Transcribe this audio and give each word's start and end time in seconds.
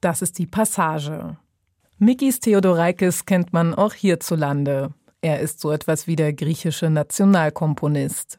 Das 0.00 0.22
ist 0.22 0.38
die 0.38 0.46
Passage. 0.46 1.36
Mikis 1.98 2.40
Theodorakis 2.40 3.24
kennt 3.24 3.52
man 3.52 3.74
auch 3.74 3.94
hierzulande. 3.94 4.92
Er 5.22 5.40
ist 5.40 5.60
so 5.60 5.72
etwas 5.72 6.06
wie 6.06 6.16
der 6.16 6.32
griechische 6.32 6.90
Nationalkomponist. 6.90 8.38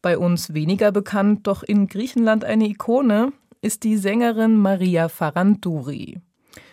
Bei 0.00 0.18
uns 0.18 0.54
weniger 0.54 0.90
bekannt, 0.90 1.46
doch 1.46 1.62
in 1.62 1.86
Griechenland 1.86 2.44
eine 2.44 2.66
Ikone, 2.66 3.32
ist 3.60 3.84
die 3.84 3.96
Sängerin 3.96 4.56
Maria 4.56 5.08
Farandouri. 5.08 6.20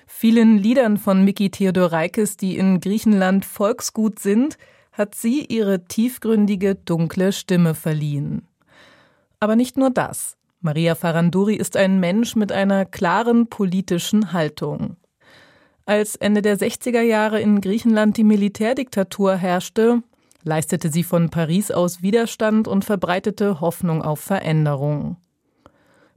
Vielen 0.08 0.58
Liedern 0.58 0.98
von 0.98 1.24
Miki 1.24 1.52
Theodorakis, 1.52 2.36
die 2.36 2.58
in 2.58 2.80
Griechenland 2.80 3.46
Volksgut 3.46 4.18
sind, 4.18 4.58
hat 4.92 5.14
sie 5.14 5.46
ihre 5.46 5.86
tiefgründige, 5.86 6.74
dunkle 6.74 7.32
Stimme 7.32 7.76
verliehen. 7.76 8.48
Aber 9.40 9.56
nicht 9.56 9.78
nur 9.78 9.92
das. 9.92 10.39
Maria 10.62 10.94
Farandouri 10.96 11.56
ist 11.56 11.78
ein 11.78 12.02
Mensch 12.02 12.36
mit 12.36 12.52
einer 12.52 12.84
klaren 12.84 13.48
politischen 13.48 14.34
Haltung. 14.34 14.98
Als 15.86 16.18
Ende 16.18 16.42
der 16.42 16.58
60er 16.58 17.02
Jahre 17.02 17.40
in 17.40 17.62
Griechenland 17.62 18.18
die 18.18 18.26
Militärdiktatur 18.26 19.38
herrschte, 19.38 20.04
leistete 20.44 20.92
sie 20.92 21.04
von 21.04 21.30
Paris 21.30 21.72
aus 21.72 22.02
Widerstand 22.02 22.68
und 22.68 22.84
verbreitete 22.84 23.62
Hoffnung 23.62 24.02
auf 24.02 24.20
Veränderung. 24.20 25.16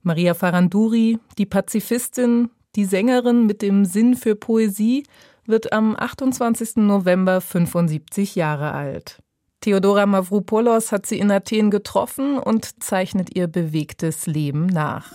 Maria 0.02 0.34
Farandouri, 0.34 1.20
die 1.38 1.46
Pazifistin, 1.46 2.50
die 2.74 2.84
Sängerin 2.84 3.46
mit 3.46 3.62
dem 3.62 3.84
Sinn 3.84 4.16
für 4.16 4.34
Poesie, 4.34 5.04
wird 5.46 5.72
am 5.72 5.94
28. 5.96 6.78
November 6.78 7.40
75 7.40 8.34
Jahre 8.34 8.72
alt. 8.72 9.21
Theodora 9.67 10.05
Mavropoulos 10.05 10.93
hat 10.93 11.05
sie 11.05 11.19
in 11.19 11.29
Athen 11.29 11.71
getroffen 11.71 12.39
und 12.39 12.81
zeichnet 12.81 13.35
ihr 13.35 13.47
bewegtes 13.47 14.25
Leben 14.25 14.65
nach. 14.67 15.11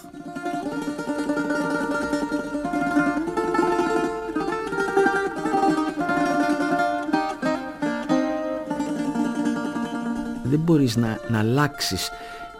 Δεν 10.44 10.60
μπορείς 10.60 10.96
να, 10.96 11.18
να 11.28 11.38
αλλάξεις 11.38 12.10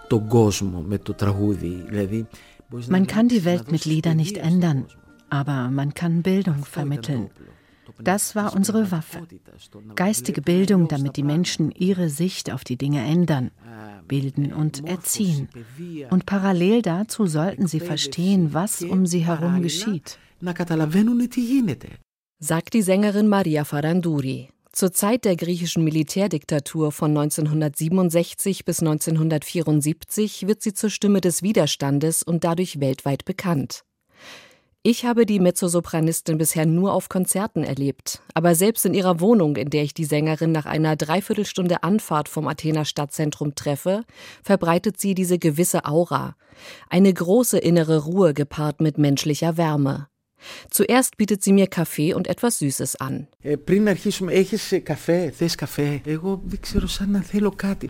τον 0.08 0.28
κόσμο 0.28 0.80
με 0.80 0.98
το 0.98 1.14
τραγούδι. 1.14 1.84
Δηλαδή, 1.88 2.26
man 2.88 3.06
kann 3.06 3.28
die 3.28 3.44
Welt 3.44 3.70
mit 3.70 3.84
Liedern 3.84 4.16
nicht 4.16 4.38
ändern, 4.38 4.86
aber 5.28 5.70
man 5.70 5.92
kann 5.92 6.22
Bildung 6.22 6.64
vermitteln. 6.64 7.30
Das 8.03 8.35
war 8.35 8.55
unsere 8.55 8.91
Waffe. 8.91 9.27
Geistige 9.95 10.41
Bildung, 10.41 10.87
damit 10.87 11.17
die 11.17 11.23
Menschen 11.23 11.71
ihre 11.71 12.09
Sicht 12.09 12.51
auf 12.51 12.63
die 12.63 12.77
Dinge 12.77 13.03
ändern, 13.03 13.51
bilden 14.07 14.53
und 14.53 14.85
erziehen. 14.85 15.49
Und 16.09 16.25
parallel 16.25 16.81
dazu 16.81 17.27
sollten 17.27 17.67
sie 17.67 17.79
verstehen, 17.79 18.53
was 18.53 18.81
um 18.81 19.05
sie 19.05 19.25
herum 19.25 19.61
geschieht. 19.61 20.19
Sagt 22.39 22.73
die 22.73 22.81
Sängerin 22.81 23.27
Maria 23.27 23.63
Faranduri. 23.63 24.49
Zur 24.71 24.91
Zeit 24.91 25.25
der 25.25 25.35
griechischen 25.35 25.83
Militärdiktatur 25.83 26.91
von 26.91 27.09
1967 27.17 28.63
bis 28.63 28.79
1974 28.79 30.45
wird 30.45 30.61
sie 30.61 30.73
zur 30.73 30.91
Stimme 30.91 31.19
des 31.19 31.41
Widerstandes 31.41 32.21
und 32.21 32.43
dadurch 32.43 32.79
weltweit 32.79 33.25
bekannt. 33.25 33.83
Ich 34.83 35.03
habe 35.03 35.25
die 35.25 35.39
Mezzosopranistin 35.39 36.37
bisher 36.37 36.65
nur 36.65 36.93
auf 36.93 37.09
Konzerten 37.09 37.63
erlebt, 37.63 38.21
aber 38.33 38.55
selbst 38.55 38.85
in 38.85 38.93
ihrer 38.93 39.19
Wohnung, 39.19 39.57
in 39.57 39.69
der 39.69 39.83
ich 39.83 39.93
die 39.93 40.05
Sängerin 40.05 40.51
nach 40.53 40.65
einer 40.65 40.95
Dreiviertelstunde 40.95 41.83
Anfahrt 41.83 42.29
vom 42.29 42.47
Athener 42.47 42.85
Stadtzentrum 42.85 43.55
treffe, 43.55 44.03
verbreitet 44.43 44.99
sie 44.99 45.13
diese 45.13 45.39
gewisse 45.39 45.85
Aura. 45.85 46.35
Eine 46.89 47.13
große 47.13 47.57
innere 47.57 48.05
Ruhe 48.05 48.33
gepaart 48.33 48.79
mit 48.79 48.97
menschlicher 48.97 49.57
Wärme. 49.57 50.07
Zuerst 50.69 51.17
bietet 51.17 51.43
sie 51.43 51.51
mir 51.51 51.67
Kaffee 51.67 52.13
und 52.13 52.27
etwas 52.27 52.59
Süßes 52.59 52.97
an. 52.97 53.27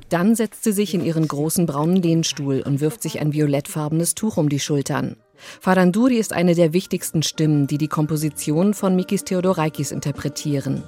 Dann 0.09 0.35
setzt 0.35 0.63
sie 0.63 0.72
sich 0.72 0.94
in 0.94 1.03
ihren 1.03 1.28
großen 1.28 1.66
braunen 1.66 1.97
Lehnstuhl 1.97 2.61
und 2.66 2.79
wirft 2.79 3.01
sich 3.01 3.19
ein 3.19 3.34
violettfarbenes 3.34 4.16
Tuch 4.16 4.38
um 4.38 4.50
die 4.50 4.59
Schultern. 4.59 5.17
Faranduri 5.60 6.16
ist 6.16 6.32
eine 6.32 6.54
der 6.54 6.72
wichtigsten 6.72 7.22
Stimmen, 7.22 7.66
die 7.66 7.78
die 7.78 7.88
Komposition 7.88 8.75
von 8.75 8.94
Mikis 8.94 9.25
Theodorakis 9.25 9.91
interpretieren. 9.91 10.82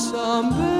Υψάσαμε 0.00 0.70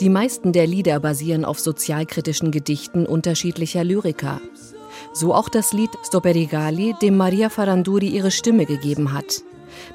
Die 0.00 0.10
meisten 0.10 0.52
der 0.52 0.68
Lieder 0.68 1.00
basieren 1.00 1.44
auf 1.44 1.58
sozialkritischen 1.58 2.52
Gedichten 2.52 3.04
unterschiedlicher 3.04 3.82
Lyriker. 3.82 4.40
So 5.12 5.34
auch 5.34 5.48
das 5.48 5.72
Lied 5.72 5.90
Stoperigali, 6.06 6.94
dem 7.02 7.16
Maria 7.16 7.48
Faranduri 7.48 8.06
ihre 8.06 8.30
Stimme 8.30 8.64
gegeben 8.64 9.12
hat. 9.12 9.42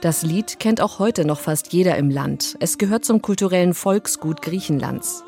Das 0.01 0.23
Lied 0.23 0.59
kennt 0.59 0.81
auch 0.81 0.99
heute 0.99 1.23
noch 1.23 1.39
fast 1.39 1.71
jeder 1.71 1.95
im 1.95 2.09
Land. 2.09 2.57
Es 2.59 2.77
gehört 2.77 3.05
zum 3.05 3.21
kulturellen 3.21 3.73
Volksgut 3.73 4.41
Griechenlands. 4.41 5.23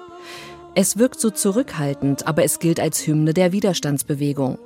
Es 0.76 0.98
wirkt 0.98 1.22
so 1.22 1.30
zurückhaltend, 1.30 2.28
aber 2.28 2.44
es 2.44 2.60
gilt 2.60 2.82
als 2.82 3.08
Hymne 3.08 3.34
der 3.34 3.54
Widerstandsbewegung. 3.54 4.60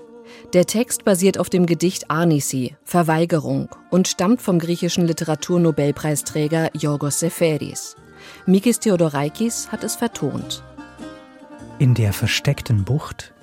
Der 0.54 0.66
Text 0.66 1.06
basiert 1.06 1.38
auf 1.38 1.52
dem 1.52 1.68
Gedicht 1.68 2.10
Arnisi, 2.10 2.76
Verweigerung, 2.84 3.70
und 3.92 4.08
stammt 4.08 4.42
vom 4.42 4.58
griechischen 4.58 5.06
Literaturnobelpreisträger 5.06 6.72
Yorgos 6.76 7.20
Seferis. 7.20 7.96
Mikis 8.46 8.80
Theodorakis 8.80 9.72
hat 9.72 9.84
es 9.84 9.96
vertont. 9.96 10.64
In 11.78 11.94
der 11.94 12.14
versteckten 12.14 12.84
Bucht, 12.84 13.34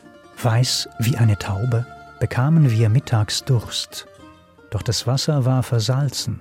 weiß 0.43 0.89
wie 0.99 1.17
eine 1.17 1.39
Taube, 1.39 1.87
bekamen 2.21 2.71
wir 2.71 2.89
mittags 2.89 3.45
Durst. 3.45 4.07
Doch 4.71 4.83
das 4.83 5.07
Wasser 5.07 5.45
war 5.45 5.63
versalzen. 5.63 6.41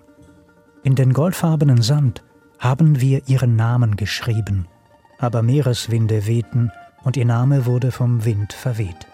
In 0.83 0.95
den 0.95 1.13
goldfarbenen 1.13 1.81
Sand 1.81 2.23
haben 2.59 3.01
wir 3.01 3.27
ihren 3.27 3.55
Namen 3.55 3.95
geschrieben, 3.95 4.67
aber 5.19 5.41
Meereswinde 5.41 6.25
wehten 6.25 6.71
und 7.03 7.17
ihr 7.17 7.25
Name 7.25 7.65
wurde 7.65 7.91
vom 7.91 8.25
Wind 8.25 8.53
verweht. 8.53 9.07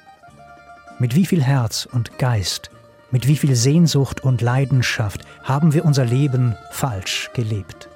Mit 1.00 1.16
wie 1.16 1.26
viel 1.26 1.44
Herz 1.44 1.88
und 1.92 2.18
Geist, 2.18 2.72
mit 3.12 3.28
wie 3.28 3.36
viel 3.36 3.56
Sehnsucht 3.56 4.24
und 4.24 4.42
Leidenschaft 4.42 5.22
haben 5.44 5.74
wir 5.74 5.84
unser 5.84 6.06
Leben 6.06 6.56
falsch 6.72 7.30
gelebt. 7.34 7.91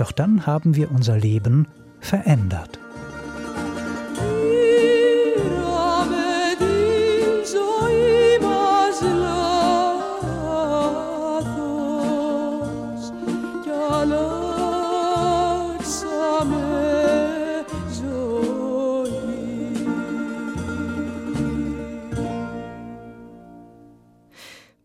Doch 0.00 0.12
dann 0.12 0.46
haben 0.46 0.76
wir 0.76 0.90
unser 0.90 1.18
Leben 1.18 1.66
verändert. 2.00 2.79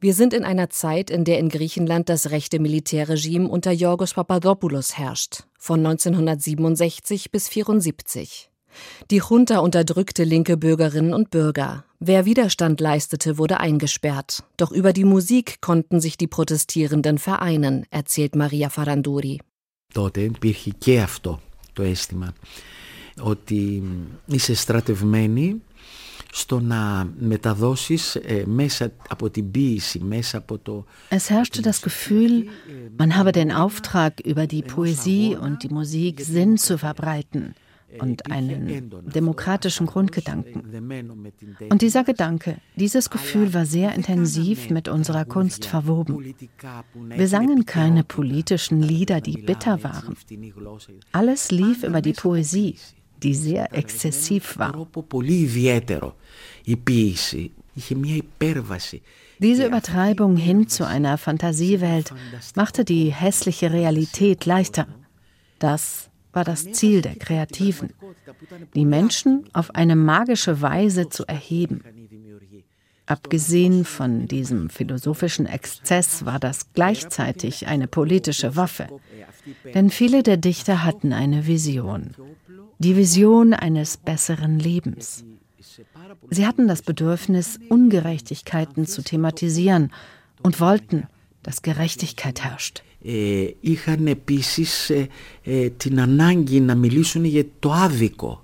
Wir 0.05 0.15
sind 0.15 0.33
in 0.33 0.45
einer 0.45 0.71
Zeit, 0.71 1.11
in 1.11 1.25
der 1.25 1.39
in 1.39 1.51
Griechenland 1.51 2.09
das 2.09 2.31
rechte 2.31 2.59
Militärregime 2.59 3.49
unter 3.49 3.71
Yorgos 3.71 4.15
Papadopoulos 4.15 4.97
herrscht, 4.97 5.45
von 5.59 5.81
1967 5.85 7.31
bis 7.31 7.49
1974. 7.49 8.51
Die 9.11 9.23
Junta 9.29 9.59
unterdrückte 9.59 10.25
linke 10.25 10.57
Bürgerinnen 10.57 11.13
und 11.13 11.31
Bürger. 11.31 11.85
Wer 11.99 12.25
Widerstand 12.25 12.81
leistete, 12.81 13.37
wurde 13.37 13.61
eingesperrt. 13.61 14.45
Doch 14.57 14.71
über 14.71 14.93
die 14.93 15.05
Musik 15.05 15.61
konnten 15.61 16.01
sich 16.01 16.17
die 16.17 16.29
Protestierenden 16.29 17.19
vereinen, 17.19 17.85
erzählt 17.91 18.35
Maria 18.37 18.69
Faranduri. 18.71 19.41
Τότε 19.93 20.21
υπήρχε 20.21 20.71
και 20.71 21.01
αυτό 21.01 21.41
το 21.73 21.83
αίσθημα 21.83 22.35
ότι 23.21 23.83
είσαι 24.27 24.55
στρατευμένη 24.55 25.63
στο 26.35 26.61
να 26.61 27.11
μεταδώσεις 27.19 28.19
μέσα 28.45 28.93
από 29.09 29.31
την 29.31 29.51
ποίηση, 29.51 29.99
μέσα 29.99 30.39
από 30.39 30.59
το... 30.59 30.85
Es 31.11 31.31
herrschte 31.31 31.63
das 31.63 31.83
Gefühl, 31.83 32.49
man 32.99 33.17
habe 33.17 33.33
den 33.33 33.53
Auftrag, 33.53 34.21
über 34.21 34.47
die 34.47 34.63
Poesie 34.63 35.37
und 35.37 35.63
die 35.63 35.69
Musik 35.69 36.21
Sinn 36.21 36.57
zu 36.57 36.79
verbreiten, 36.79 37.55
und 37.99 38.31
einen 38.31 38.91
demokratischen 39.15 39.87
Grundgedanken. 39.87 40.63
Und 41.71 41.83
dieser 41.83 42.05
Gedanke, 42.05 42.57
dieses 42.77 43.11
Gefühl 43.11 43.53
war 43.55 43.67
sehr 43.67 43.95
intensiv 43.95 44.71
mit 44.71 44.89
unserer 44.89 45.25
Kunst 45.25 45.65
verwoben. 45.65 46.35
Wir 47.09 47.29
sangen 47.29 47.67
keine 47.67 48.05
politischen 48.05 48.83
Lieder, 48.83 49.21
die 49.21 49.43
bitter 49.43 49.83
waren. 49.83 50.17
Alles 51.13 51.51
lief 51.51 51.83
über 51.83 52.01
die 52.01 52.13
Poesie, 52.13 52.77
die 53.23 53.35
sehr 53.35 53.75
exzessiv 53.75 54.59
war. 54.59 54.87
Diese 59.40 59.66
Übertreibung 59.66 60.38
hin 60.38 60.68
zu 60.68 60.88
einer 60.88 61.18
Fantasiewelt 61.18 62.14
machte 62.56 62.86
die 62.86 63.14
hässliche 63.14 63.72
Realität 63.72 64.46
leichter. 64.46 64.88
Das 65.60 66.10
war 66.34 66.44
das 66.44 66.72
Ziel 66.72 67.02
der 67.02 67.16
Kreativen, 67.16 67.94
die 68.76 68.86
Menschen 68.86 69.50
auf 69.54 69.74
eine 69.76 69.96
magische 69.96 70.62
Weise 70.62 71.10
zu 71.10 71.26
erheben. 71.26 71.84
Abgesehen 73.06 73.86
von 73.86 74.28
diesem 74.28 74.70
philosophischen 74.70 75.46
Exzess 75.46 76.26
war 76.26 76.40
das 76.40 76.74
gleichzeitig 76.74 77.68
eine 77.68 77.88
politische 77.88 78.56
Waffe, 78.56 78.88
denn 79.74 79.92
viele 79.92 80.24
der 80.24 80.38
Dichter 80.38 80.84
hatten 80.84 81.14
eine 81.14 81.46
Vision, 81.46 82.16
die 82.80 82.96
Vision 82.96 83.54
eines 83.54 83.98
besseren 83.98 84.60
Lebens. 84.60 85.24
Sie 86.31 86.47
hatten 86.47 86.69
das 86.69 86.83
Bedürfnis, 86.83 87.59
Ungerechtigkeiten 87.69 88.87
zu 88.87 89.03
thematisieren 89.03 89.93
und 90.43 90.61
wollten, 90.61 91.07
dass 91.43 91.63
Gerechtigkeit 91.63 92.43
herrscht. 92.45 92.83
Ε, 93.05 93.51
είχαν 93.61 94.07
επίσης 94.07 94.91
ε, 94.91 95.09
ε, 95.43 95.71
την 95.71 96.01
ανάγκη 96.01 96.61
να 96.61 96.75
μιλήσουν 96.75 97.25
για 97.25 97.45
το 97.59 97.73
άδικο, 97.73 98.43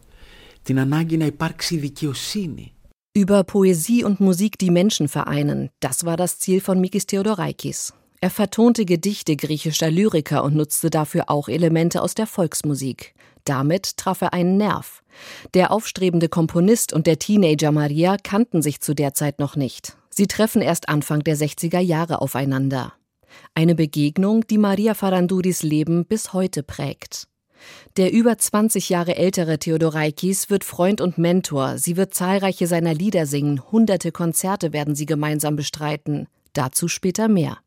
την 0.63 0.79
ανάγκη 0.79 1.17
να 1.17 1.25
υπάρξει 1.25 1.77
δικαιοσύνη. 1.77 2.71
Über 3.19 3.45
Poesie 3.45 4.05
und 4.05 4.21
Musik 4.21 4.59
die 4.59 4.71
Menschen 4.71 5.09
vereinen, 5.09 5.71
das 5.81 6.05
war 6.05 6.17
das 6.17 6.39
Ziel 6.39 6.61
von 6.61 6.81
Mikis 6.81 7.07
Theodorakis. 7.07 7.95
Er 8.21 8.31
vertonte 8.31 8.85
Gedichte 8.85 9.37
griechischer 9.37 9.91
Lyriker 9.91 10.45
und 10.45 10.55
nutzte 10.55 10.91
dafür 10.91 11.25
auch 11.29 11.49
Elemente 11.49 12.03
aus 12.03 12.15
der 12.15 12.27
Volksmusik. 12.27 13.15
Damit 13.45 13.97
traf 13.97 14.21
er 14.23 14.33
einen 14.33 14.57
Nerv. 14.57 15.00
Der 15.54 15.72
aufstrebende 15.72 16.30
Komponist 16.30 16.94
und 16.94 17.08
der 17.08 17.20
Teenager 17.20 17.72
Maria 17.72 18.18
kannten 18.18 18.62
sich 18.62 18.82
zu 18.82 18.94
der 18.94 19.14
Zeit 19.14 19.40
noch 19.40 19.56
nicht. 19.56 19.98
Sie 20.10 20.28
treffen 20.28 20.62
erst 20.62 20.90
Anfang 20.90 21.24
der 21.24 21.38
60er 21.38 21.80
Jahre 21.80 22.22
aufeinander. 22.22 22.94
Eine 23.54 23.76
Begegnung, 23.76 24.46
die 24.48 24.58
Maria 24.58 24.94
Faranduris 24.94 25.64
Leben 25.64 26.06
bis 26.06 26.34
heute 26.34 26.64
prägt. 26.64 27.28
Der 27.98 28.12
über 28.12 28.38
20 28.38 28.90
Jahre 28.90 29.16
ältere 29.16 29.60
Theodoraikis 29.60 30.50
wird 30.50 30.64
Freund 30.64 31.00
und 31.00 31.18
Mentor. 31.18 31.78
Sie 31.78 31.98
wird 31.98 32.14
zahlreiche 32.14 32.68
seiner 32.68 32.94
Lieder 32.94 33.26
singen. 33.26 33.62
Hunderte 33.72 34.12
Konzerte 34.12 34.74
werden 34.74 34.96
sie 34.96 35.06
gemeinsam 35.06 35.56
bestreiten. 35.56 36.28
Dazu 36.54 36.88
später 36.88 37.28
mehr. 37.28 37.58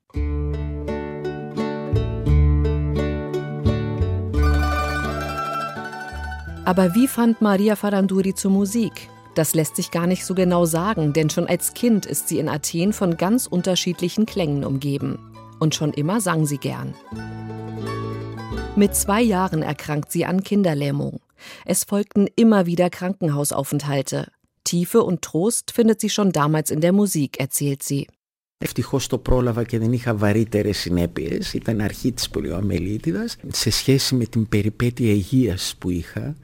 Aber 6.64 6.94
wie 6.94 7.08
fand 7.08 7.42
Maria 7.42 7.76
Faranduri 7.76 8.34
zur 8.34 8.50
Musik? 8.50 9.08
Das 9.34 9.54
lässt 9.54 9.76
sich 9.76 9.90
gar 9.90 10.06
nicht 10.06 10.24
so 10.24 10.34
genau 10.34 10.64
sagen, 10.64 11.12
denn 11.12 11.28
schon 11.28 11.46
als 11.46 11.74
Kind 11.74 12.06
ist 12.06 12.28
sie 12.28 12.38
in 12.38 12.48
Athen 12.48 12.92
von 12.92 13.16
ganz 13.16 13.46
unterschiedlichen 13.46 14.24
Klängen 14.24 14.64
umgeben. 14.64 15.18
Und 15.58 15.74
schon 15.74 15.92
immer 15.92 16.20
sang 16.20 16.46
sie 16.46 16.58
gern. 16.58 16.94
Mit 18.76 18.94
zwei 18.94 19.20
Jahren 19.20 19.62
erkrankt 19.62 20.10
sie 20.10 20.24
an 20.24 20.42
Kinderlähmung. 20.42 21.20
Es 21.66 21.84
folgten 21.84 22.28
immer 22.34 22.64
wieder 22.64 22.88
Krankenhausaufenthalte. 22.88 24.28
Tiefe 24.64 25.02
und 25.02 25.20
Trost 25.20 25.70
findet 25.70 26.00
sie 26.00 26.10
schon 26.10 26.32
damals 26.32 26.70
in 26.70 26.80
der 26.80 26.92
Musik, 26.92 27.38
erzählt 27.38 27.82
sie. 27.82 28.06
Ευτυχώ 28.61 28.99
το 29.07 29.17
πρόλαβα 29.17 29.63
και 29.63 29.79
δεν 29.79 29.93
είχα 29.93 30.15
βαρύτερε 30.15 30.71
συνέπειε. 30.71 31.37
Ήταν 31.53 31.81
αρχή 31.81 32.11
τη 32.11 32.27
πολιοαμελίτιδα. 32.31 33.25
Σε 33.51 33.69
σχέση 33.69 34.15
με 34.15 34.25
την 34.25 34.49
περιπέτεια 34.49 35.11
υγεία 35.11 35.57
που 35.79 35.89
είχα, 35.89 36.35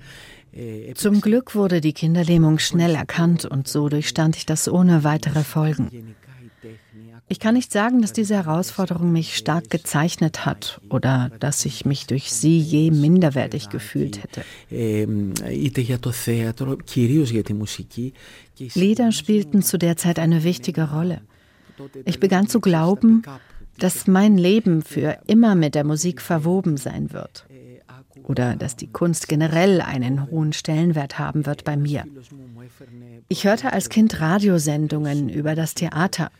Zum 1.04 1.20
Glück 1.20 1.54
wurde 1.54 1.82
die 1.82 1.92
Kinderlähmung 1.92 2.60
schnell 2.60 2.96
erkannt 2.96 3.44
und 3.44 3.68
so 3.68 3.90
durchstand 3.90 4.38
ich 4.38 4.46
das 4.46 4.70
ohne 4.70 5.04
weitere 5.04 5.44
Folgen. 5.44 6.16
Ich 7.28 7.40
kann 7.40 7.56
nicht 7.56 7.72
sagen, 7.72 8.02
dass 8.02 8.14
diese 8.14 8.36
Herausforderung 8.36 9.12
mich 9.12 9.36
stark 9.36 9.70
gezeichnet 9.70 10.46
hat 10.46 10.80
oder 10.90 11.32
dass 11.40 11.66
ich 11.66 11.84
mich 11.84 12.08
durch 12.08 12.32
sie 12.32 12.60
je 12.60 12.92
minderwertig 12.92 13.70
gefühlt 13.70 14.24
hätte. 14.24 14.44
Lieder 18.76 19.12
spielten 19.12 19.62
zu 19.62 19.78
der 19.78 19.98
Zeit 19.98 20.20
eine 20.20 20.44
wichtige 20.44 20.92
Rolle. 20.92 21.22
Ich 22.06 22.20
begann 22.20 22.48
zu 22.48 22.60
glauben, 22.60 23.22
dass 23.78 24.08
mein 24.08 24.38
Leben 24.38 24.82
für 24.82 25.18
immer 25.28 25.56
mit 25.56 25.76
der 25.76 25.84
Musik 25.84 26.22
verwoben 26.22 26.78
sein 26.78 27.12
wird 27.12 27.46
oder 28.24 28.56
dass 28.56 28.76
die 28.76 28.88
Kunst 28.88 29.28
generell 29.28 29.82
einen 29.82 30.30
hohen 30.32 30.54
Stellenwert 30.54 31.20
haben 31.20 31.46
wird 31.46 31.64
bei 31.64 31.76
mir. 31.76 32.06
Ich 33.28 33.44
hörte 33.44 33.74
als 33.74 33.90
Kind 33.90 34.22
Radiosendungen 34.22 35.30
über 35.30 35.56
das 35.56 35.74
Theater 35.74 36.32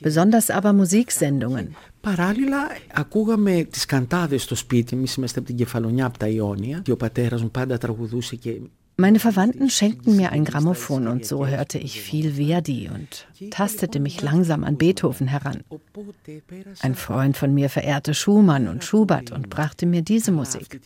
besonders 0.00 0.50
aber 0.50 0.72
Musiksendungen. 0.72 1.74
Παράλληλα, 2.00 2.68
ακούγαμε 2.92 3.66
τις 3.70 3.84
καντάδες 3.84 4.42
στο 4.42 4.54
σπίτι. 4.54 4.96
Εμείς 4.96 5.14
είμαστε 5.14 5.38
από 5.38 5.48
την 5.48 5.56
Κεφαλονιά, 5.56 6.06
από 6.06 6.18
τα 6.18 6.28
Ιόνια. 6.28 6.78
Και 6.78 6.92
ο 6.92 6.96
πατέρας 6.96 7.42
μου 7.42 7.50
πάντα 7.50 7.78
τραγουδούσε 7.78 8.36
και 8.36 8.60
meine 8.99 9.19
Verwandten 9.19 9.69
schenkten 9.69 10.17
mir 10.17 10.33
ein 10.33 10.43
Grammophon 10.43 11.07
und 11.07 11.25
so 11.25 11.47
hörte 11.47 11.77
ich 11.77 12.01
viel 12.01 12.33
Verdi 12.33 12.89
und 12.93 13.27
tastete 13.49 14.01
mich 14.01 14.21
langsam 14.21 14.65
an 14.65 14.77
Beethoven 14.77 15.25
heran. 15.25 15.63
Ein 16.81 16.95
Freund 16.95 17.37
von 17.37 17.53
mir 17.53 17.69
verehrte 17.69 18.13
Schumann 18.13 18.67
und 18.67 18.83
Schubert 18.83 19.31
und 19.31 19.49
brachte 19.49 19.85
mir 19.85 20.01
diese 20.01 20.33
Musik. 20.33 20.81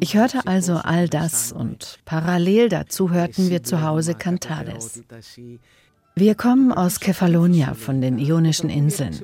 Ich 0.00 0.14
hörte 0.14 0.46
also 0.46 0.76
all 0.76 1.06
das 1.06 1.52
und 1.52 1.98
parallel 2.06 2.70
dazu 2.70 3.10
hörten 3.10 3.50
wir 3.50 3.62
zu 3.62 3.82
Hause 3.82 4.14
Cantades. 4.14 5.02
Wir 6.16 6.34
kommen 6.34 6.72
aus 6.72 6.98
Kefalonia 6.98 7.74
von 7.74 8.00
den 8.00 8.18
Ionischen 8.18 8.70
Inseln. 8.70 9.20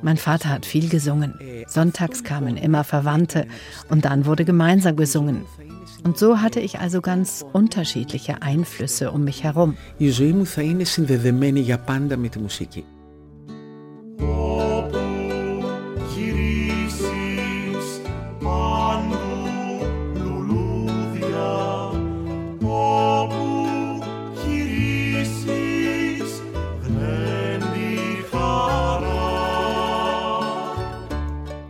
Mein 0.00 0.16
Vater 0.16 0.48
hat 0.48 0.64
viel 0.64 0.88
gesungen. 0.88 1.34
Sonntags 1.66 2.24
kamen 2.24 2.56
immer 2.56 2.82
Verwandte 2.82 3.46
und 3.90 4.06
dann 4.06 4.24
wurde 4.24 4.46
gemeinsam 4.46 4.96
gesungen. 4.96 5.44
Und 6.04 6.18
so 6.18 6.40
hatte 6.40 6.60
ich 6.60 6.80
also 6.80 7.00
ganz 7.00 7.44
unterschiedliche 7.52 8.42
Einflüsse 8.42 9.12
um 9.12 9.24
mich 9.24 9.44
herum. 9.44 9.76
Die 10.00 10.10
Zoe 10.10 10.32
muss 10.32 10.58
immer 10.58 12.16
mit 12.16 12.34
der 12.34 12.42
Musik 12.42 12.84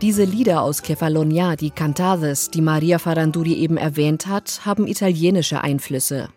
Diese 0.03 0.25
Lieder 0.25 0.63
aus 0.63 0.81
Kefalonia, 0.81 1.55
die 1.55 1.69
Cantades, 1.71 2.49
die 2.51 2.59
Maria 2.59 2.99
Faranduri 2.99 3.53
eben 3.53 3.77
erwähnt 3.77 4.27
hat, 4.27 4.65
haben 4.65 4.85
italienische 4.85 5.61
Einflüsse. 5.61 6.27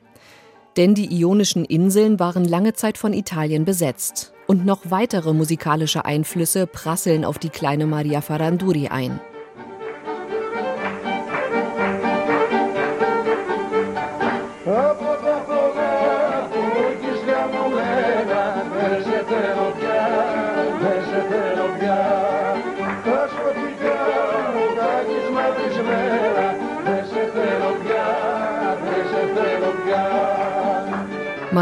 Denn 0.76 0.94
die 0.94 1.12
Ionischen 1.12 1.64
Inseln 1.64 2.20
waren 2.20 2.44
lange 2.44 2.74
Zeit 2.74 2.96
von 2.96 3.12
Italien 3.12 3.64
besetzt. 3.64 4.32
Und 4.46 4.64
noch 4.64 4.82
weitere 4.92 5.32
musikalische 5.32 6.04
Einflüsse 6.04 6.68
prasseln 6.68 7.24
auf 7.24 7.40
die 7.40 7.48
kleine 7.48 7.86
Maria 7.86 8.20
Faranduri 8.20 8.86
ein. 8.86 9.18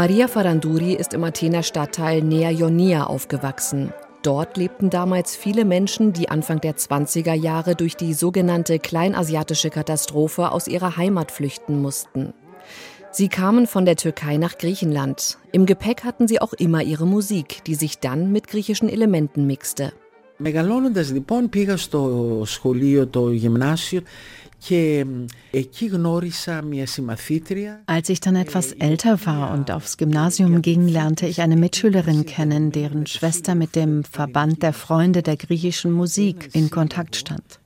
Maria 0.04 0.28
Faranduri 0.28 0.92
ist 0.92 1.14
im 1.14 1.24
Athener 1.24 1.62
Stadtteil 1.62 2.22
Nea 2.22 2.50
Ionia 2.50 3.04
aufgewachsen. 3.04 3.92
Dort 4.22 4.56
lebten 4.56 4.90
damals 4.90 5.34
viele 5.34 5.64
Menschen, 5.64 6.12
die 6.12 6.28
Anfang 6.28 6.60
der 6.60 6.76
20er 6.76 7.32
Jahre 7.34 7.74
durch 7.74 7.96
die 7.96 8.14
sogenannte 8.14 8.78
kleinasiatische 8.78 9.70
Katastrophe 9.70 10.52
aus 10.52 10.68
ihrer 10.68 10.96
Heimat 10.96 11.32
flüchten 11.32 11.80
mussten. 11.82 12.34
Sie 13.10 13.28
kamen 13.28 13.66
von 13.66 13.84
der 13.84 13.96
Türkei 13.96 14.36
nach 14.36 14.58
Griechenland. 14.58 15.38
Im 15.50 15.66
Gepäck 15.66 16.04
hatten 16.04 16.28
sie 16.28 16.40
auch 16.40 16.52
immer 16.52 16.82
ihre 16.82 17.06
Musik, 17.06 17.64
die 17.64 17.74
sich 17.74 17.98
dann 17.98 18.30
mit 18.30 18.46
griechischen 18.46 18.88
Elementen 18.88 19.46
mixte. 19.46 19.92
Μεγαλώνοντας 20.42 21.12
λοιπόν 21.12 21.48
πήγα 21.48 21.76
στο 21.76 22.42
σχολείο, 22.44 23.06
το 23.06 23.30
γυμνάσιο 23.30 24.00
als 27.85 28.09
ich 28.09 28.19
dann 28.19 28.35
etwas 28.35 28.71
älter 28.71 29.25
war 29.25 29.51
und 29.51 29.71
aufs 29.71 29.97
Gymnasium 29.97 30.61
ging, 30.61 30.87
lernte 30.87 31.27
ich 31.27 31.41
eine 31.41 31.55
Mitschülerin 31.55 32.25
kennen, 32.25 32.71
deren 32.71 33.05
Schwester 33.05 33.53
mit 33.55 33.75
dem 33.75 34.03
Verband 34.03 34.63
der 34.63 34.73
Freunde 34.73 35.21
der 35.21 35.37
griechischen 35.37 35.91
Musik 35.91 36.49
in 36.53 36.69
Kontakt 36.69 37.15
stand. 37.15 37.59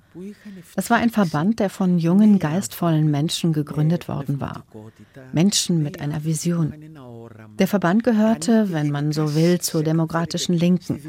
Das 0.75 0.89
war 0.89 0.97
ein 0.97 1.09
Verband, 1.09 1.59
der 1.59 1.69
von 1.69 1.99
jungen, 1.99 2.39
geistvollen 2.39 3.09
Menschen 3.09 3.53
gegründet 3.53 4.07
worden 4.07 4.41
war. 4.41 4.65
Menschen 5.31 5.83
mit 5.83 6.01
einer 6.01 6.23
Vision. 6.23 6.73
Der 7.57 7.67
Verband 7.67 8.03
gehörte, 8.03 8.71
wenn 8.71 8.89
man 8.89 9.11
so 9.11 9.35
will, 9.35 9.59
zur 9.59 9.83
demokratischen 9.83 10.55
Linken, 10.55 10.99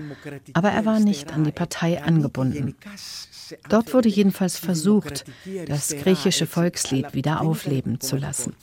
aber 0.52 0.70
er 0.70 0.84
war 0.84 1.00
nicht 1.00 1.32
an 1.32 1.44
die 1.44 1.52
Partei 1.52 2.02
angebunden. 2.02 2.76
Dort 3.69 3.93
wurde 3.93 4.09
jedenfalls 4.09 4.57
versucht, 4.57 5.25
das 5.67 5.89
griechische 5.89 6.47
Volkslied 6.47 7.13
wieder 7.13 7.41
aufleben 7.41 7.99
zu 7.99 8.15
lassen. 8.17 8.53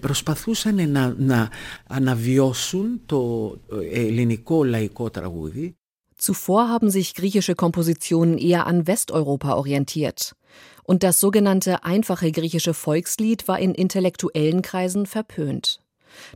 Προσπαθούσαν 0.00 0.90
να, 0.90 1.14
να 1.18 1.50
αναβιώσουν 1.86 3.00
το 3.06 3.52
ελληνικό 3.92 4.64
λαϊκό 4.64 5.10
τραγούδι. 5.10 5.76
Zuvor 6.16 6.68
haben 6.68 6.90
sich 6.90 7.14
griechische 7.14 7.54
Kompositionen 7.54 8.38
eher 8.38 8.66
an 8.66 8.86
Westeuropa 8.86 9.54
orientiert. 9.54 10.34
Und 10.84 11.02
das 11.02 11.20
sogenannte 11.20 11.84
einfache 11.84 12.30
griechische 12.30 12.72
Volkslied 12.72 13.48
war 13.48 13.58
in 13.58 13.74
intellektuellen 13.74 14.62
Kreisen 14.62 15.06
verpönt. 15.06 15.80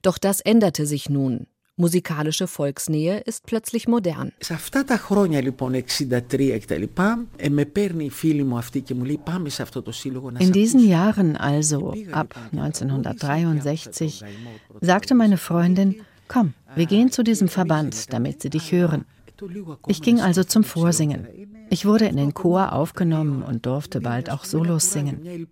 Doch 0.02 0.18
das 0.18 0.40
änderte 0.40 0.84
sich 0.86 1.08
nun. 1.08 1.46
Musikalische 1.75 2.45
Volksnähe 2.45 3.19
ist 3.21 3.47
plötzlich 3.47 3.87
modern. 3.87 4.31
In 10.39 10.51
diesen 10.51 10.87
Jahren, 10.87 11.37
also 11.37 11.93
ab 12.11 12.35
1963, 12.51 14.23
sagte 14.81 15.15
meine 15.15 15.37
Freundin, 15.37 16.01
komm, 16.27 16.53
wir 16.75 16.85
gehen 16.85 17.11
zu 17.11 17.23
diesem 17.23 17.47
Verband, 17.47 18.13
damit 18.13 18.43
sie 18.43 18.51
dich 18.51 18.71
hören. 18.71 19.05
Ich 19.87 20.01
ging 20.01 20.21
also 20.21 20.43
zum 20.43 20.63
Vorsingen. 20.63 21.27
Ich 21.69 21.85
wurde 21.85 22.05
in 22.05 22.17
den 22.17 22.33
Chor 22.33 22.73
aufgenommen 22.73 23.41
und 23.41 23.65
durfte 23.65 23.99
bald 23.99 24.29
auch 24.29 24.45
Solos 24.45 24.91
singen. 24.91 25.47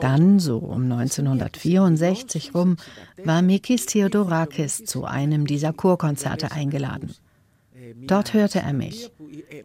Dann, 0.00 0.38
so 0.38 0.58
um 0.58 0.92
1964 0.92 2.54
rum, 2.54 2.76
war 3.24 3.42
Mikis 3.42 3.86
Theodorakis 3.86 4.84
zu 4.84 5.04
einem 5.04 5.46
dieser 5.46 5.72
Chorkonzerte 5.72 6.52
eingeladen. 6.52 7.14
Dort 8.06 8.34
hörte 8.34 8.60
er 8.60 8.72
mich. 8.72 9.10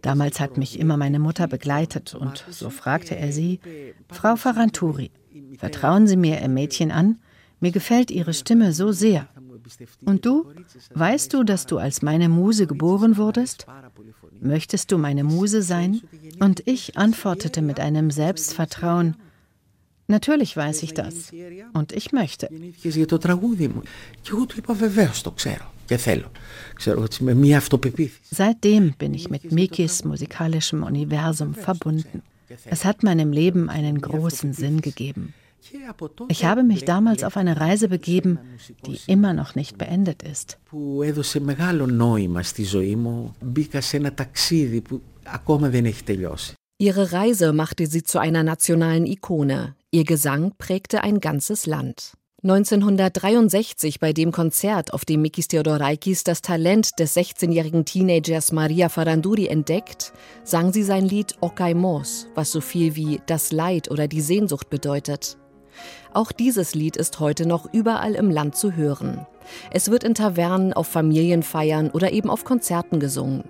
Damals 0.02 0.40
hat 0.40 0.58
mich 0.58 0.80
immer 0.80 0.98
meine 0.98 1.20
Mutter 1.20 1.48
begleitet 1.48 2.16
und 2.16 2.46
so 2.50 2.70
fragte 2.70 3.16
er 3.16 3.32
sie, 3.32 3.60
Frau 4.10 4.36
Faranturi, 4.36 5.12
vertrauen 5.58 6.08
Sie 6.08 6.18
mir 6.18 6.42
Ihr 6.42 6.50
Mädchen 6.50 6.92
an? 6.92 7.20
Mir 7.60 7.72
gefällt 7.72 8.12
Ihre 8.12 8.34
Stimme 8.34 8.74
so 8.74 8.92
sehr. 8.92 9.28
Und 10.06 10.26
du, 10.26 10.52
weißt 10.94 11.34
du, 11.34 11.44
dass 11.44 11.66
du 11.66 11.78
als 11.78 12.02
meine 12.02 12.30
Muse 12.30 12.68
geboren 12.68 13.18
wurdest? 13.18 13.66
Möchtest 14.40 14.92
du 14.92 14.98
meine 14.98 15.24
Muse 15.24 15.62
sein? 15.62 16.02
Und 16.40 16.68
ich 16.68 16.98
antwortete 16.98 17.62
mit 17.62 17.80
einem 17.80 18.12
Selbstvertrauen, 18.12 19.16
Natürlich 20.08 20.56
weiß 20.56 20.84
ich 20.84 20.94
das. 20.94 21.32
Und 21.74 21.92
ich 21.92 22.12
möchte. 22.12 22.50
Seitdem 28.32 28.94
bin 28.94 29.14
ich 29.14 29.30
mit 29.30 29.52
Mikis 29.52 30.04
musikalischem 30.04 30.84
Universum 30.84 31.56
verbunden. 31.56 32.22
Es 32.66 32.86
hat 32.86 33.02
meinem 33.02 33.32
Leben 33.32 33.70
einen 33.70 34.00
großen 34.00 34.54
Sinn 34.54 34.82
gegeben. 34.82 35.34
Ich 36.30 36.46
habe 36.46 36.64
mich 36.64 36.86
damals 36.86 37.24
auf 37.24 37.38
eine 37.38 37.60
Reise 37.60 37.88
begeben, 37.88 38.40
die 38.86 39.00
immer 39.08 39.34
noch 39.34 39.56
nicht 39.56 39.78
beendet 39.78 40.24
ist. 40.24 40.58
Ihre 46.78 47.12
Reise 47.14 47.54
machte 47.54 47.88
sie 47.88 48.04
zu 48.04 48.20
einer 48.20 48.44
nationalen 48.44 49.06
Ikone. 49.06 49.76
Ihr 49.92 50.04
Gesang 50.04 50.54
prägte 50.58 51.04
ein 51.04 51.20
ganzes 51.20 51.66
Land. 51.66 52.14
1963 52.44 54.00
bei 54.00 54.14
dem 54.14 54.32
Konzert, 54.32 54.94
auf 54.94 55.04
dem 55.04 55.24
Mikis 55.24 55.48
Theodorakis 55.48 56.24
das 56.24 56.44
Talent 56.44 57.00
des 57.00 57.16
16-jährigen 57.16 57.86
Teenagers 57.86 58.52
Maria 58.52 58.90
Faranduri 58.90 59.48
entdeckt, 59.48 60.14
sang 60.44 60.72
sie 60.72 60.84
sein 60.84 61.06
Lied 61.06 61.36
Okaimos, 61.42 62.28
was 62.36 62.52
so 62.52 62.62
viel 62.62 62.96
wie 62.96 63.20
das 63.26 63.52
Leid 63.52 63.90
oder 63.90 64.08
die 64.08 64.22
Sehnsucht 64.22 64.70
bedeutet. 64.70 65.38
Auch 66.14 66.32
dieses 66.32 66.76
Lied 66.76 66.96
ist 66.98 67.20
heute 67.20 67.46
noch 67.46 67.72
überall 67.74 68.16
im 68.16 68.30
Land 68.30 68.56
zu 68.56 68.74
hören. 68.74 69.26
Es 69.72 69.92
wird 69.92 70.04
in 70.04 70.16
Tavernen, 70.16 70.74
auf 70.74 70.88
Familienfeiern 70.88 71.92
oder 71.92 72.12
eben 72.12 72.30
auf 72.30 72.46
Konzerten 72.46 73.00
gesungen. 73.00 73.44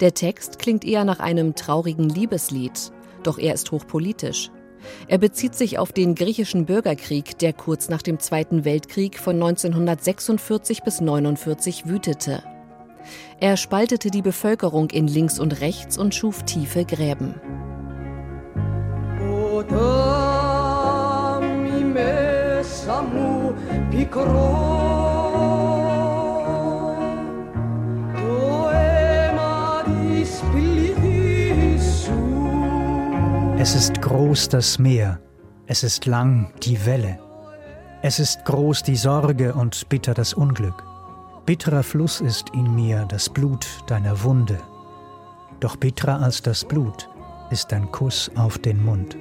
Der 0.00 0.14
Text 0.14 0.58
klingt 0.58 0.84
eher 0.84 1.04
nach 1.04 1.20
einem 1.20 1.54
traurigen 1.54 2.08
Liebeslied, 2.08 2.92
doch 3.22 3.38
er 3.38 3.54
ist 3.54 3.70
hochpolitisch. 3.70 4.50
Er 5.08 5.18
bezieht 5.18 5.54
sich 5.54 5.78
auf 5.78 5.92
den 5.92 6.14
griechischen 6.14 6.66
Bürgerkrieg, 6.66 7.38
der 7.38 7.52
kurz 7.52 7.88
nach 7.88 8.02
dem 8.02 8.18
Zweiten 8.18 8.64
Weltkrieg 8.64 9.18
von 9.18 9.36
1946 9.36 10.82
bis 10.82 11.00
1949 11.00 11.86
wütete. 11.86 12.42
Er 13.40 13.56
spaltete 13.56 14.10
die 14.10 14.22
Bevölkerung 14.22 14.90
in 14.90 15.06
links 15.06 15.38
und 15.38 15.60
rechts 15.60 15.98
und 15.98 16.14
schuf 16.14 16.42
tiefe 16.44 16.84
Gräben. 16.84 17.40
Oh, 19.20 19.62
Es 33.58 33.74
ist 33.76 34.02
groß 34.02 34.48
das 34.48 34.78
Meer, 34.78 35.20
es 35.66 35.84
ist 35.84 36.06
lang 36.06 36.52
die 36.62 36.84
Welle, 36.84 37.20
es 38.02 38.18
ist 38.18 38.44
groß 38.44 38.82
die 38.82 38.96
Sorge 38.96 39.54
und 39.54 39.88
bitter 39.88 40.14
das 40.14 40.34
Unglück. 40.34 40.82
Bitterer 41.46 41.84
Fluss 41.84 42.20
ist 42.20 42.50
in 42.54 42.74
mir 42.74 43.06
das 43.08 43.28
Blut 43.28 43.66
deiner 43.86 44.24
Wunde, 44.24 44.58
doch 45.60 45.76
bitterer 45.76 46.20
als 46.20 46.42
das 46.42 46.64
Blut 46.64 47.08
ist 47.50 47.70
dein 47.70 47.90
Kuss 47.92 48.30
auf 48.34 48.58
den 48.58 48.84
Mund. 48.84 49.16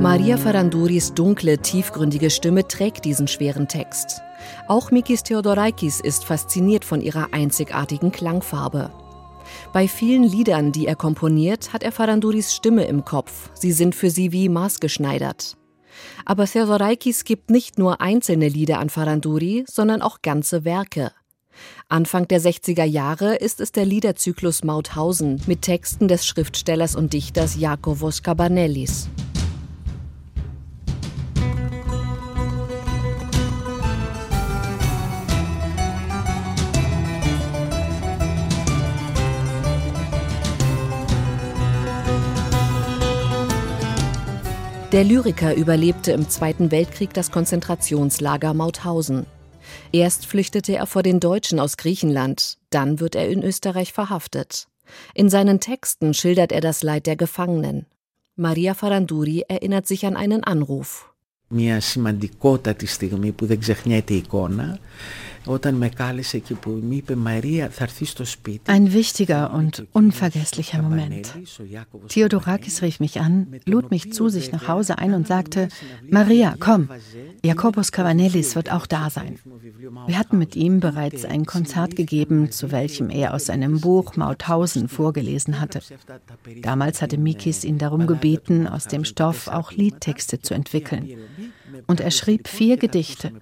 Maria 0.00 0.36
Faranduris 0.36 1.12
dunkle, 1.12 1.58
tiefgründige 1.58 2.30
Stimme 2.30 2.68
trägt 2.68 3.04
diesen 3.04 3.26
schweren 3.26 3.66
Text. 3.66 4.22
Auch 4.68 4.92
Mikis 4.92 5.24
Theodorakis 5.24 5.98
ist 6.00 6.24
fasziniert 6.24 6.84
von 6.84 7.00
ihrer 7.00 7.34
einzigartigen 7.34 8.12
Klangfarbe. 8.12 8.92
Bei 9.72 9.88
vielen 9.88 10.22
Liedern, 10.22 10.70
die 10.70 10.86
er 10.86 10.94
komponiert, 10.94 11.72
hat 11.72 11.82
er 11.82 11.90
Faranduris 11.90 12.54
Stimme 12.54 12.84
im 12.84 13.04
Kopf. 13.04 13.50
Sie 13.54 13.72
sind 13.72 13.96
für 13.96 14.08
sie 14.08 14.30
wie 14.30 14.48
maßgeschneidert. 14.48 15.56
Aber 16.24 16.46
Theodorakis 16.46 17.24
gibt 17.24 17.50
nicht 17.50 17.76
nur 17.76 18.00
einzelne 18.00 18.48
Lieder 18.48 18.78
an 18.78 18.90
Faranduri, 18.90 19.64
sondern 19.68 20.00
auch 20.00 20.22
ganze 20.22 20.64
Werke. 20.64 21.10
Anfang 21.88 22.28
der 22.28 22.40
60er 22.40 22.84
Jahre 22.84 23.34
ist 23.34 23.60
es 23.60 23.72
der 23.72 23.84
Liederzyklus 23.84 24.62
Mauthausen 24.62 25.42
mit 25.48 25.62
Texten 25.62 26.06
des 26.06 26.24
Schriftstellers 26.24 26.94
und 26.94 27.14
Dichters 27.14 27.56
Jakobos 27.56 28.22
Cabanellis. 28.22 29.08
Der 44.91 45.03
Lyriker 45.03 45.55
überlebte 45.55 46.11
im 46.11 46.29
Zweiten 46.29 46.71
Weltkrieg 46.71 47.13
das 47.13 47.31
Konzentrationslager 47.31 48.53
Mauthausen. 48.53 49.25
Erst 49.91 50.25
flüchtete 50.25 50.75
er 50.75 50.85
vor 50.85 51.03
den 51.03 51.19
Deutschen 51.19 51.59
aus 51.59 51.77
Griechenland, 51.77 52.57
dann 52.69 52.99
wird 52.99 53.15
er 53.15 53.27
in 53.29 53.43
Österreich 53.43 53.93
verhaftet. 53.93 54.67
In 55.13 55.29
seinen 55.29 55.59
Texten 55.59 56.13
schildert 56.13 56.51
er 56.51 56.61
das 56.61 56.83
Leid 56.83 57.07
der 57.07 57.15
Gefangenen. 57.15 57.85
Maria 58.35 58.73
Faranduri 58.73 59.45
erinnert 59.47 59.87
sich 59.87 60.05
an 60.05 60.15
einen 60.15 60.43
Anruf. 60.43 61.09
Μια 61.55 61.79
σημαντικότατη 61.79 62.85
στιγμή 62.85 63.31
που 63.31 63.45
δεν 63.45 63.59
ξεχνιέται 63.59 64.13
η 64.13 64.17
εικόνα 64.17 64.79
ein 68.66 68.92
wichtiger 68.92 69.52
und 69.54 69.86
unvergesslicher 69.92 70.82
Moment. 70.82 71.34
Theodorakis 72.08 72.82
rief 72.82 73.00
mich 73.00 73.20
an, 73.20 73.60
lud 73.64 73.90
mich 73.90 74.12
zu 74.12 74.28
sich 74.28 74.52
nach 74.52 74.68
Hause 74.68 74.98
ein 74.98 75.14
und 75.14 75.26
sagte, 75.26 75.68
Maria, 76.08 76.54
komm, 76.60 76.90
Jakobus 77.44 77.92
Cavanellis 77.92 78.56
wird 78.56 78.70
auch 78.70 78.86
da 78.86 79.08
sein. 79.08 79.38
Wir 80.06 80.18
hatten 80.18 80.38
mit 80.38 80.54
ihm 80.54 80.80
bereits 80.80 81.24
ein 81.24 81.46
Konzert 81.46 81.96
gegeben, 81.96 82.50
zu 82.50 82.70
welchem 82.70 83.08
er 83.08 83.32
aus 83.32 83.46
seinem 83.46 83.80
Buch 83.80 84.16
Mauthausen 84.16 84.88
vorgelesen 84.88 85.60
hatte. 85.60 85.80
Damals 86.60 87.00
hatte 87.00 87.16
Mikis 87.16 87.64
ihn 87.64 87.78
darum 87.78 88.06
gebeten, 88.06 88.66
aus 88.66 88.84
dem 88.84 89.04
Stoff 89.04 89.48
auch 89.48 89.72
Liedtexte 89.72 90.40
zu 90.42 90.52
entwickeln. 90.52 91.08
Und 91.86 92.00
er 92.00 92.10
schrieb 92.10 92.48
vier 92.48 92.76
Gedichte. 92.76 93.32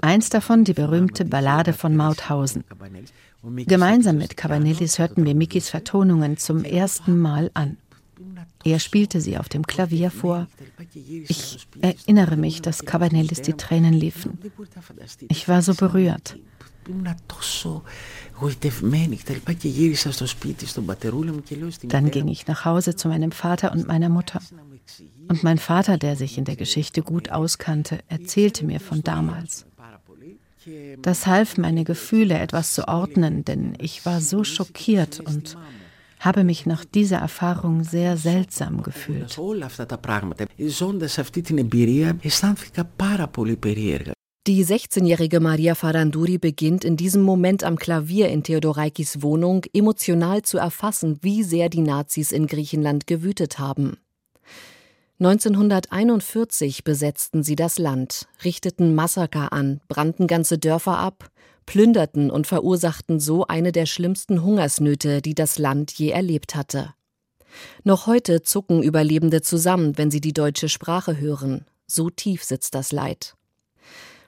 Eins 0.00 0.28
davon 0.30 0.64
die 0.64 0.74
berühmte 0.74 1.24
Ballade 1.24 1.72
von 1.72 1.96
Mauthausen. 1.96 2.64
Gemeinsam 3.42 4.18
mit 4.18 4.36
Cabanellis 4.36 4.98
hörten 4.98 5.24
wir 5.24 5.34
Mikis 5.34 5.68
Vertonungen 5.68 6.36
zum 6.36 6.64
ersten 6.64 7.18
Mal 7.18 7.50
an. 7.54 7.76
Er 8.64 8.78
spielte 8.78 9.20
sie 9.20 9.36
auf 9.36 9.48
dem 9.48 9.66
Klavier 9.66 10.10
vor. 10.10 10.46
Ich 11.28 11.66
erinnere 11.80 12.36
mich, 12.36 12.62
dass 12.62 12.84
Cabanellis 12.84 13.42
die 13.42 13.52
Tränen 13.52 13.92
liefen. 13.92 14.38
Ich 15.28 15.48
war 15.48 15.60
so 15.60 15.74
berührt. 15.74 16.38
Dann 21.82 22.10
ging 22.10 22.28
ich 22.28 22.46
nach 22.46 22.64
Hause 22.64 22.96
zu 22.96 23.08
meinem 23.08 23.32
Vater 23.32 23.72
und 23.72 23.86
meiner 23.86 24.08
Mutter. 24.08 24.40
Und 25.28 25.42
mein 25.42 25.58
Vater, 25.58 25.98
der 25.98 26.16
sich 26.16 26.38
in 26.38 26.44
der 26.44 26.56
Geschichte 26.56 27.02
gut 27.02 27.30
auskannte, 27.30 27.98
erzählte 28.08 28.64
mir 28.64 28.80
von 28.80 29.02
damals. 29.02 29.66
Das 31.02 31.26
half, 31.26 31.58
meine 31.58 31.84
Gefühle 31.84 32.38
etwas 32.38 32.72
zu 32.72 32.88
ordnen, 32.88 33.44
denn 33.44 33.74
ich 33.78 34.06
war 34.06 34.20
so 34.20 34.44
schockiert 34.44 35.20
und 35.20 35.56
habe 36.20 36.42
mich 36.42 36.64
nach 36.64 36.84
dieser 36.84 37.18
Erfahrung 37.18 37.84
sehr 37.84 38.16
seltsam 38.16 38.82
gefühlt. 38.82 39.38
Die 44.46 44.62
16-jährige 44.62 45.40
Maria 45.40 45.74
Faranduri 45.74 46.36
beginnt 46.38 46.84
in 46.84 46.96
diesem 46.98 47.22
Moment 47.22 47.64
am 47.64 47.76
Klavier 47.76 48.28
in 48.28 48.42
Theodorakis 48.42 49.22
Wohnung 49.22 49.64
emotional 49.72 50.42
zu 50.42 50.58
erfassen, 50.58 51.18
wie 51.22 51.42
sehr 51.42 51.70
die 51.70 51.80
Nazis 51.80 52.30
in 52.30 52.46
Griechenland 52.46 53.06
gewütet 53.06 53.58
haben. 53.58 53.96
1941 55.20 56.82
besetzten 56.82 57.44
sie 57.44 57.54
das 57.54 57.78
Land, 57.78 58.26
richteten 58.44 58.96
Massaker 58.96 59.52
an, 59.52 59.80
brannten 59.86 60.26
ganze 60.26 60.58
Dörfer 60.58 60.98
ab, 60.98 61.30
plünderten 61.66 62.32
und 62.32 62.48
verursachten 62.48 63.20
so 63.20 63.46
eine 63.46 63.70
der 63.70 63.86
schlimmsten 63.86 64.42
Hungersnöte, 64.42 65.22
die 65.22 65.34
das 65.34 65.56
Land 65.58 65.92
je 65.92 66.10
erlebt 66.10 66.56
hatte. 66.56 66.94
Noch 67.84 68.08
heute 68.08 68.42
zucken 68.42 68.82
Überlebende 68.82 69.40
zusammen, 69.40 69.96
wenn 69.96 70.10
sie 70.10 70.20
die 70.20 70.32
deutsche 70.32 70.68
Sprache 70.68 71.18
hören. 71.20 71.64
So 71.86 72.10
tief 72.10 72.42
sitzt 72.42 72.74
das 72.74 72.90
Leid. 72.90 73.36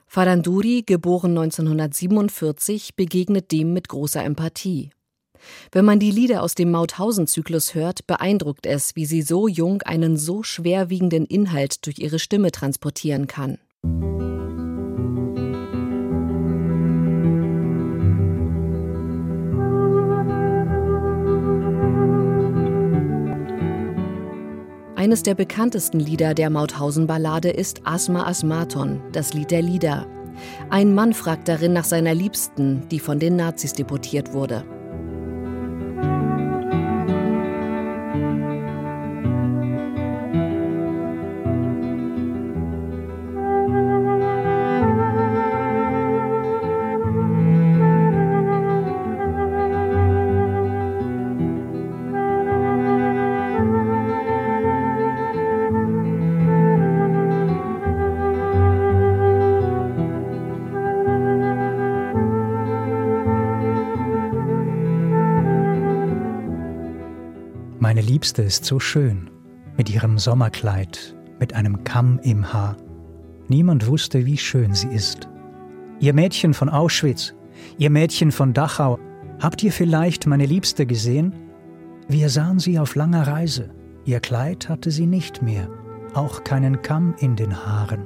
Faranduri, 0.07 0.83
geboren 0.85 1.31
1947, 1.31 2.95
begegnet 2.95 3.51
dem 3.51 3.73
mit 3.73 3.89
großer 3.89 4.23
Empathie. 4.23 4.91
Wenn 5.71 5.85
man 5.85 5.99
die 5.99 6.11
Lieder 6.11 6.43
aus 6.43 6.55
dem 6.55 6.71
Mauthausen-Zyklus 6.71 7.75
hört, 7.75 8.07
beeindruckt 8.07 8.65
es, 8.65 8.95
wie 8.95 9.05
sie 9.05 9.21
so 9.21 9.47
jung 9.47 9.81
einen 9.83 10.17
so 10.17 10.43
schwerwiegenden 10.43 11.25
Inhalt 11.25 11.85
durch 11.85 11.99
ihre 11.99 12.19
Stimme 12.19 12.51
transportieren 12.51 13.27
kann. 13.27 13.57
Eines 25.07 25.23
der 25.23 25.35
bekanntesten 25.35 26.01
Lieder 26.01 26.33
der 26.33 26.49
Mauthausen-Ballade 26.49 27.49
ist 27.49 27.81
Asma 27.85 28.27
Asmaton, 28.27 29.01
das 29.13 29.33
Lied 29.33 29.51
der 29.51 29.61
Lieder. 29.61 30.05
Ein 30.69 30.93
Mann 30.93 31.13
fragt 31.13 31.47
darin 31.47 31.71
nach 31.71 31.85
seiner 31.85 32.13
Liebsten, 32.13 32.89
die 32.89 32.99
von 32.99 33.19
den 33.19 33.35
Nazis 33.37 33.73
deportiert 33.73 34.33
wurde. 34.33 34.65
Liebste 68.17 68.41
ist 68.41 68.65
so 68.65 68.79
schön, 68.79 69.29
mit 69.77 69.91
ihrem 69.91 70.17
Sommerkleid, 70.17 71.15
mit 71.39 71.53
einem 71.53 71.83
Kamm 71.83 72.19
im 72.23 72.51
Haar. 72.51 72.75
Niemand 73.47 73.85
wusste, 73.85 74.25
wie 74.25 74.37
schön 74.37 74.73
sie 74.73 74.87
ist. 74.87 75.29
Ihr 75.99 76.15
Mädchen 76.15 76.55
von 76.55 76.67
Auschwitz, 76.67 77.35
ihr 77.77 77.91
Mädchen 77.91 78.31
von 78.31 78.53
Dachau, 78.53 78.97
habt 79.39 79.61
ihr 79.61 79.71
vielleicht 79.71 80.25
meine 80.25 80.47
Liebste 80.47 80.87
gesehen? 80.87 81.35
Wir 82.07 82.29
sahen 82.29 82.57
sie 82.57 82.79
auf 82.79 82.95
langer 82.95 83.27
Reise. 83.27 83.69
Ihr 84.03 84.19
Kleid 84.19 84.67
hatte 84.67 84.89
sie 84.89 85.05
nicht 85.05 85.43
mehr, 85.43 85.69
auch 86.15 86.43
keinen 86.43 86.81
Kamm 86.81 87.13
in 87.19 87.35
den 87.35 87.55
Haaren. 87.55 88.01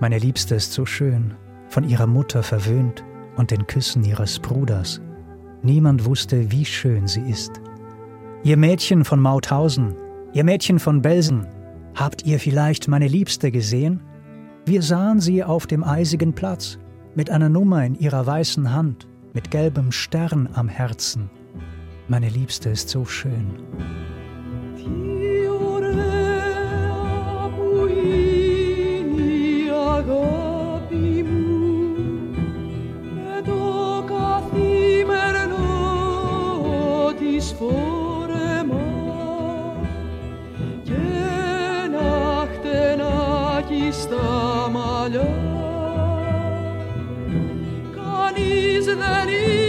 Meine 0.00 0.18
Liebste 0.18 0.56
ist 0.56 0.72
so 0.72 0.84
schön, 0.84 1.34
von 1.68 1.88
ihrer 1.88 2.08
Mutter 2.08 2.42
verwöhnt 2.42 3.04
und 3.36 3.52
den 3.52 3.64
Küssen 3.68 4.02
ihres 4.02 4.40
Bruders. 4.40 5.00
Niemand 5.62 6.04
wusste, 6.04 6.50
wie 6.50 6.64
schön 6.64 7.06
sie 7.06 7.22
ist. 7.30 7.60
Ihr 8.44 8.56
Mädchen 8.56 9.04
von 9.04 9.20
Mauthausen, 9.20 9.96
ihr 10.32 10.44
Mädchen 10.44 10.78
von 10.78 11.02
Belsen, 11.02 11.46
habt 11.96 12.24
ihr 12.24 12.38
vielleicht 12.38 12.86
meine 12.86 13.08
Liebste 13.08 13.50
gesehen? 13.50 14.00
Wir 14.64 14.82
sahen 14.82 15.18
sie 15.18 15.42
auf 15.42 15.66
dem 15.66 15.82
eisigen 15.82 16.32
Platz, 16.32 16.78
mit 17.16 17.30
einer 17.30 17.48
Nummer 17.48 17.84
in 17.84 17.98
ihrer 17.98 18.24
weißen 18.24 18.72
Hand, 18.72 19.08
mit 19.34 19.50
gelbem 19.50 19.90
Stern 19.90 20.48
am 20.52 20.68
Herzen. 20.68 21.30
Meine 22.06 22.28
Liebste 22.28 22.70
ist 22.70 22.88
so 22.88 23.04
schön. 23.04 23.56
for 37.58 37.97
de 44.10 44.70
malla, 44.72 45.26
canis 47.94 48.86
de 48.86 49.26
nit. 49.26 49.67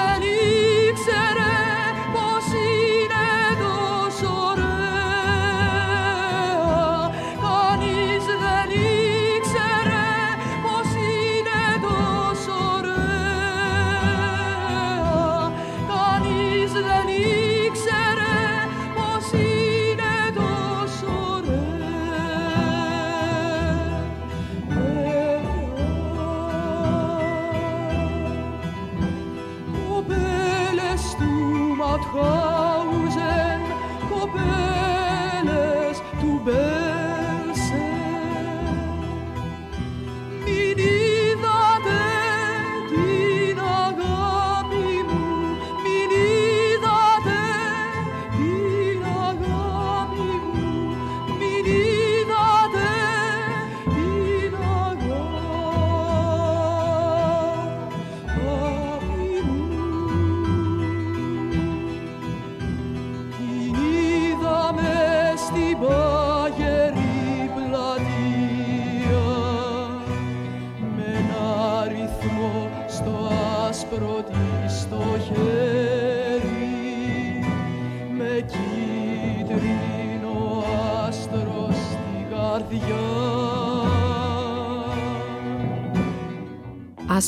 salut. 0.00 0.39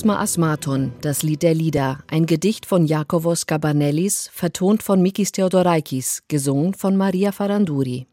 Asma 0.03 0.19
Asmaton, 0.19 0.93
das 1.01 1.23
Lied 1.23 1.45
der 1.45 1.55
Lieder, 1.55 2.01
ein 2.09 2.27
Gedicht 2.27 2.67
von 2.67 2.87
Jakobos 2.87 3.47
Kabanellis, 3.47 4.29
vertont 4.33 4.83
von 4.83 5.01
Mikis 5.01 5.31
Theodorakis, 5.31 6.25
gesungen 6.27 6.75
von 6.75 6.97
Maria 6.97 7.31
Faranduri. 7.31 8.09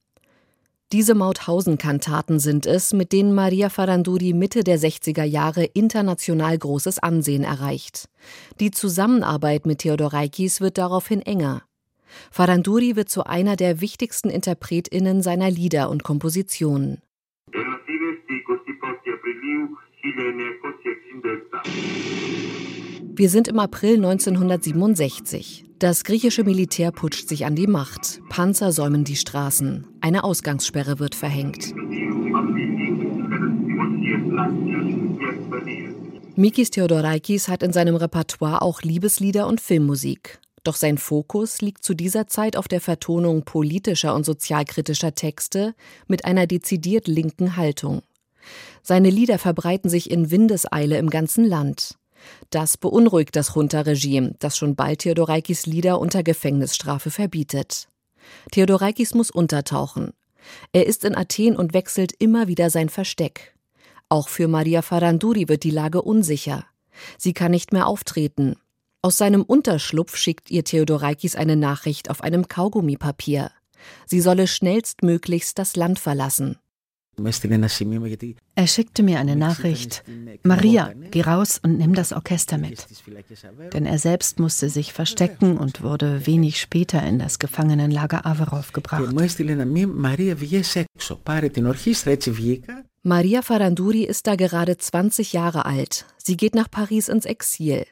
Diese 0.91 1.15
Mauthausen-Kantaten 1.15 2.39
sind 2.39 2.67
es, 2.67 2.93
mit 2.93 3.11
denen 3.11 3.33
Maria 3.33 3.69
Faranduri 3.69 4.33
Mitte 4.33 4.63
der 4.63 4.77
60er 4.77 5.23
Jahre 5.23 5.63
international 5.63 6.55
großes 6.59 6.99
Ansehen 6.99 7.43
erreicht. 7.43 8.07
Die 8.59 8.69
Zusammenarbeit 8.69 9.65
mit 9.65 9.79
Theodorakis 9.79 10.61
wird 10.61 10.77
daraufhin 10.77 11.23
enger. 11.23 11.63
Faranduri 12.29 12.97
wird 12.97 13.09
zu 13.09 13.23
einer 13.23 13.55
der 13.55 13.81
wichtigsten 13.81 14.29
InterpretInnen 14.29 15.23
seiner 15.23 15.49
Lieder 15.49 15.89
und 15.89 16.03
Kompositionen. 16.03 17.01
Wir 23.15 23.29
sind 23.29 23.49
im 23.49 23.59
April 23.59 23.95
1967. 23.95 25.65
Das 25.77 26.05
griechische 26.05 26.45
Militär 26.45 26.91
putscht 26.91 27.27
sich 27.27 27.45
an 27.45 27.55
die 27.55 27.67
Macht. 27.67 28.21
Panzer 28.29 28.71
säumen 28.71 29.03
die 29.03 29.17
Straßen. 29.17 29.87
Eine 29.99 30.23
Ausgangssperre 30.23 30.99
wird 30.99 31.15
verhängt. 31.15 31.73
Mikis 36.37 36.71
Theodorakis 36.71 37.49
hat 37.49 37.61
in 37.63 37.73
seinem 37.73 37.95
Repertoire 37.95 38.61
auch 38.61 38.81
Liebeslieder 38.81 39.47
und 39.47 39.59
Filmmusik. 39.59 40.39
Doch 40.63 40.75
sein 40.75 40.97
Fokus 40.97 41.61
liegt 41.61 41.83
zu 41.83 41.93
dieser 41.93 42.27
Zeit 42.27 42.55
auf 42.55 42.69
der 42.69 42.79
Vertonung 42.79 43.43
politischer 43.43 44.15
und 44.15 44.25
sozialkritischer 44.25 45.13
Texte 45.13 45.73
mit 46.07 46.23
einer 46.23 46.47
dezidiert 46.47 47.07
linken 47.07 47.57
Haltung. 47.57 48.01
Seine 48.81 49.09
Lieder 49.09 49.37
verbreiten 49.39 49.89
sich 49.89 50.09
in 50.09 50.31
Windeseile 50.31 50.97
im 50.97 51.09
ganzen 51.09 51.45
Land. 51.45 51.95
Das 52.49 52.77
beunruhigt 52.77 53.35
das 53.35 53.55
Junta-Regime, 53.55 54.35
das 54.39 54.57
schon 54.57 54.75
bald 54.75 54.99
Theodorakis 54.99 55.65
Lieder 55.65 55.99
unter 55.99 56.23
Gefängnisstrafe 56.23 57.11
verbietet. 57.11 57.87
Theodorakis 58.51 59.13
muss 59.13 59.31
untertauchen. 59.31 60.11
Er 60.73 60.87
ist 60.87 61.05
in 61.05 61.15
Athen 61.15 61.55
und 61.55 61.73
wechselt 61.73 62.13
immer 62.17 62.47
wieder 62.47 62.69
sein 62.69 62.89
Versteck. 62.89 63.55
Auch 64.09 64.29
für 64.29 64.47
Maria 64.47 64.81
Faranduri 64.81 65.47
wird 65.47 65.63
die 65.63 65.71
Lage 65.71 66.01
unsicher. 66.01 66.65
Sie 67.17 67.33
kann 67.33 67.51
nicht 67.51 67.71
mehr 67.71 67.87
auftreten. 67.87 68.55
Aus 69.01 69.17
seinem 69.17 69.43
Unterschlupf 69.43 70.17
schickt 70.17 70.51
ihr 70.51 70.63
Theodorakis 70.63 71.35
eine 71.35 71.55
Nachricht 71.55 72.09
auf 72.09 72.21
einem 72.21 72.47
Kaugummipapier. 72.47 73.51
Sie 74.05 74.19
solle 74.19 74.47
schnellstmöglichst 74.47 75.57
das 75.57 75.75
Land 75.75 75.99
verlassen. 75.99 76.57
Er 78.55 78.67
schickte 78.67 79.03
mir 79.03 79.19
eine 79.19 79.35
Nachricht. 79.35 80.03
Maria, 80.43 80.93
geh 81.11 81.21
raus 81.21 81.59
und 81.61 81.77
nimm 81.77 81.93
das 81.93 82.13
Orchester 82.13 82.57
mit. 82.57 82.85
Denn 83.73 83.85
er 83.85 83.99
selbst 83.99 84.39
musste 84.39 84.69
sich 84.69 84.93
verstecken 84.93 85.57
und 85.57 85.81
wurde 85.83 86.25
wenig 86.25 86.59
später 86.59 87.01
in 87.03 87.19
das 87.19 87.39
Gefangenenlager 87.39 88.25
Averov 88.25 88.73
gebracht. 88.73 89.13
Maria 93.03 93.41
Faranduri 93.41 94.03
ist 94.03 94.27
da 94.27 94.35
gerade 94.35 94.77
20 94.77 95.33
Jahre 95.33 95.65
alt. 95.65 96.05
Sie 96.17 96.35
geht 96.35 96.53
nach 96.53 96.69
Paris 96.69 97.07
ins 97.07 97.25
Exil. 97.25 97.85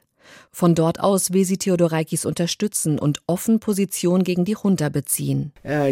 Von 0.51 0.75
dort 0.75 0.99
aus 0.99 1.33
will 1.33 1.45
sie 1.45 1.57
Theodorakis 1.57 2.25
unterstützen 2.25 2.99
und 2.99 3.19
offen 3.27 3.59
Position 3.59 4.23
gegen 4.23 4.45
die 4.45 4.55
Junta 4.61 4.89
beziehen. 4.89 5.51
Wir 5.63 5.85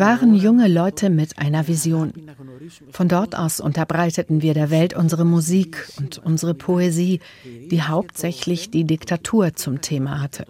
waren 0.00 0.34
junge 0.34 0.68
Leute 0.68 1.10
mit 1.10 1.38
einer 1.38 1.68
Vision. 1.68 2.12
Von 2.90 3.08
dort 3.08 3.36
aus 3.36 3.60
unterbreiteten 3.60 4.42
wir 4.42 4.54
der 4.54 4.70
Welt 4.70 4.94
unsere 4.94 5.24
Musik 5.24 5.88
und 5.98 6.18
unsere 6.18 6.54
Poesie, 6.54 7.20
die 7.44 7.82
hauptsächlich 7.82 8.70
die 8.70 8.84
Diktatur 8.84 9.54
zum 9.54 9.80
Thema 9.80 10.20
hatte. 10.20 10.46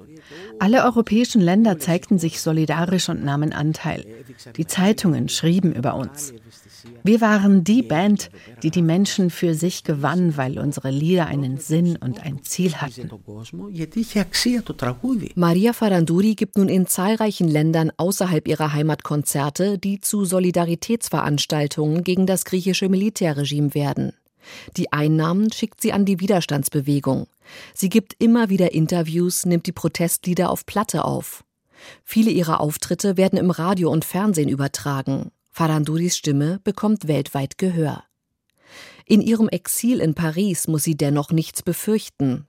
Alle 0.59 0.85
europäischen 0.85 1.41
Länder 1.41 1.79
zeigten 1.79 2.19
sich 2.19 2.41
solidarisch 2.41 3.09
und 3.09 3.25
nahmen 3.25 3.53
Anteil. 3.53 4.05
Die 4.57 4.67
Zeitungen 4.67 5.29
schrieben 5.29 5.73
über 5.73 5.95
uns. 5.95 6.35
Wir 7.03 7.21
waren 7.21 7.65
die 7.65 7.83
Band, 7.83 8.31
die 8.63 8.71
die 8.71 8.83
Menschen 8.83 9.31
für 9.31 9.55
sich 9.55 9.85
gewann, 9.85 10.37
weil 10.37 10.59
unsere 10.59 10.91
Lieder 10.91 11.27
einen 11.27 11.59
Sinn 11.59 11.97
und 11.97 12.23
ein 12.23 12.43
Ziel 12.45 12.75
hatten. 12.77 13.11
Maria 15.35 15.73
Faranduri 15.73 16.35
gibt 16.35 16.57
nun 16.57 16.69
in 16.69 16.87
zahlreichen 16.87 17.49
Ländern 17.49 17.93
außerhalb 17.97 18.47
ihrer 18.49 18.73
Heimat 18.73 19.03
Konzerte, 19.05 19.79
die 19.79 20.01
zu 20.01 20.25
Solidaritätsveranstaltungen 20.25 22.05
gegen 22.05 22.27
das 22.27 22.45
griechische 22.45 22.89
Militärregime 22.89 23.75
werden. 23.75 24.13
Die 24.77 24.93
Einnahmen 24.93 25.53
schickt 25.53 25.81
sie 25.81 25.93
an 25.93 26.05
die 26.05 26.21
Widerstandsbewegung. 26.21 27.27
Sie 27.75 27.89
gibt 27.89 28.15
immer 28.19 28.51
wieder 28.51 28.73
Interviews, 28.73 29.47
nimmt 29.47 29.67
die 29.67 29.73
Protestlieder 29.73 30.51
auf 30.51 30.67
Platte 30.67 31.05
auf. 31.05 31.45
Viele 32.05 32.31
ihrer 32.31 32.61
Auftritte 32.61 33.17
werden 33.17 33.39
im 33.39 33.51
Radio 33.51 33.91
und 33.91 34.05
Fernsehen 34.05 34.49
übertragen. 34.49 35.31
Faranduris 35.59 36.17
Stimme 36.17 36.61
bekommt 36.63 37.09
weltweit 37.09 37.59
Gehör. 37.59 38.05
In 39.07 39.21
ihrem 39.21 39.49
Exil 39.49 39.99
in 40.01 40.15
Paris 40.15 40.69
muss 40.69 40.85
sie 40.85 40.97
dennoch 40.97 41.33
nichts 41.33 41.65
befürchten. 41.65 42.47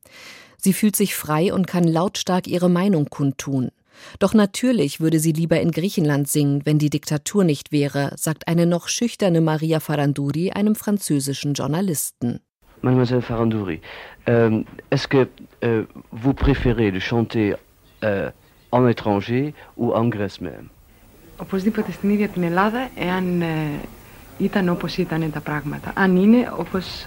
Sie 0.57 0.73
fühlt 0.73 0.95
sich 0.95 1.15
frei 1.15 1.51
und 1.51 1.65
kann 1.65 1.85
lautstark 1.85 2.45
ihre 2.45 2.69
Meinung 2.69 3.09
kundtun. 3.09 3.71
Doch 4.19 4.35
natürlich 4.35 4.99
würde 4.99 5.17
sie 5.17 5.31
lieber 5.31 5.59
in 5.59 5.71
Griechenland 5.71 6.27
singen, 6.27 6.67
wenn 6.67 6.77
die 6.77 6.91
Diktatur 6.91 7.43
nicht 7.43 7.71
wäre, 7.71 8.11
sagt 8.15 8.47
eine 8.47 8.67
noch 8.67 8.87
schüchterne 8.87 9.41
Maria 9.41 9.79
Faranduri 9.79 10.51
einem 10.51 10.75
französischen 10.75 11.55
Journalisten. 11.55 12.41
Mademoiselle 12.83 13.23
Faranduri, 13.23 13.81
euh, 14.27 14.63
est-ce 14.91 15.07
que 15.07 15.27
euh, 15.63 15.85
vous 16.11 16.35
préférez 16.35 16.91
de 16.91 16.99
chanter 16.99 17.55
euh, 18.03 18.29
en 18.69 18.87
étranger 18.87 19.55
ou 19.77 19.93
en 19.93 20.09
Grèce 20.09 20.41
même? 20.41 20.69
Οπωσδήποτε 21.38 21.92
στην 21.92 22.10
ίδια 22.10 22.28
την 22.28 22.42
Ελλάδα, 22.42 22.88
εάν 22.94 23.42
ήταν 24.38 24.68
όπως 24.68 24.96
ήταν 24.96 25.30
τα 25.32 25.40
πράγματα. 25.40 25.92
Αν 25.94 26.16
είναι 26.16 26.52
όπως... 26.58 27.04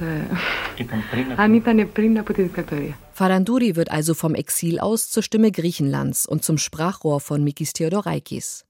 αν 1.35 1.53
ήταν 1.53 1.91
πριν 1.91 2.19
από 2.19 2.33
τη 2.33 2.41
δικτατορία. 2.41 2.97
Faranduri 3.19 3.75
wird 3.75 3.89
also 3.89 4.13
vom 4.13 4.35
Exil 4.35 4.79
aus 4.79 5.09
zur 5.09 5.23
Stimme 5.23 5.51
Griechenlands 5.51 6.27
und 6.27 6.43
zum 6.43 6.57
Sprachrohr 6.59 7.19
von 7.19 7.43
Mikis 7.43 7.73
Theodorakis. 7.73 8.63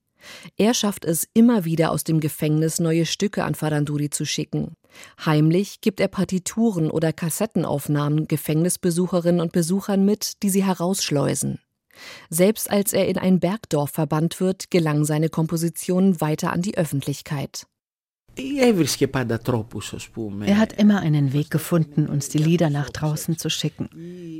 Er 0.56 0.74
schafft 0.74 1.04
es 1.06 1.28
immer 1.34 1.66
wieder 1.66 1.92
aus 1.92 2.04
dem 2.04 2.20
Gefängnis 2.20 2.80
neue 2.80 3.06
Stücke 3.06 3.44
an 3.44 3.56
Faranduri 3.56 4.10
zu 4.10 4.26
schicken. 4.26 4.74
Heimlich 5.26 5.82
gibt 5.82 6.00
er 6.00 6.08
Partituren 6.08 6.90
oder 6.90 7.14
Kassettenaufnahmen 7.14 8.28
Gefängnisbesucherinnen 8.28 9.42
und 9.42 9.52
Besuchern 9.52 10.06
mit, 10.06 10.42
die 10.44 10.50
sie 10.50 10.64
herausschleusen. 10.64 11.60
Selbst 12.31 12.71
als 12.71 12.93
er 12.93 13.09
in 13.09 13.19
ein 13.19 13.41
Bergdorf 13.41 13.91
verbannt 13.91 14.41
wird, 14.41 14.71
gelangen 14.71 15.05
seine 15.05 15.29
Kompositionen 15.29 16.21
weiter 16.21 16.53
an 16.53 16.63
die 16.63 16.77
Öffentlichkeit. 16.77 17.67
Er 20.49 20.59
hat 20.59 20.73
immer 20.73 21.01
einen 21.01 21.35
Weg 21.35 21.51
gefunden, 21.51 22.07
uns 22.07 22.31
die 22.31 22.39
Lieder 22.39 22.71
nach 22.71 22.89
draußen 22.89 23.37
zu 23.37 23.51
schicken. 23.51 23.91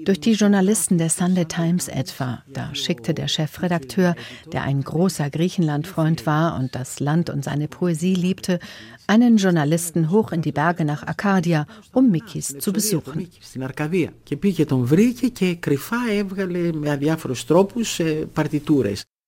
Durch 0.05 0.19
die 0.19 0.33
Journalisten 0.33 0.97
der 0.97 1.11
Sunday 1.11 1.45
Times 1.45 1.89
etwa. 1.89 2.43
Da 2.49 2.75
schickte 2.75 3.13
der 3.13 3.29
Chefredakteur, 3.29 4.15
der 4.51 4.63
ein 4.63 4.83
großer 4.83 5.29
Griechenlandfreund 5.29 6.25
war 6.25 6.59
und 6.59 6.75
das 6.75 7.01
Land 7.01 7.29
und 7.29 7.45
seine 7.45 7.69
Poesie 7.69 8.15
liebte, 8.15 8.61
einen 9.07 9.37
Journalisten 9.37 10.11
hoch 10.11 10.33
in 10.33 10.41
die 10.41 10.53
Berge 10.53 10.87
nach 10.87 11.07
Arkadia, 11.07 11.67
um 11.93 12.11
Mikis 12.11 12.57
zu 12.59 12.73
besuchen. 12.73 13.29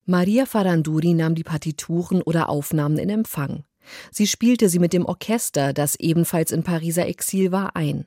Maria 0.06 0.46
Faranduri 0.46 1.14
nahm 1.14 1.34
die 1.34 1.44
Partituren 1.44 2.22
oder 2.22 2.48
Aufnahmen 2.48 2.98
in 2.98 3.10
Empfang. 3.10 3.64
Sie 4.10 4.26
spielte 4.26 4.68
sie 4.68 4.78
mit 4.78 4.92
dem 4.92 5.04
Orchester, 5.06 5.72
das 5.72 5.94
ebenfalls 5.96 6.52
in 6.52 6.62
Pariser 6.62 7.06
Exil 7.06 7.52
war, 7.52 7.76
ein. 7.76 8.06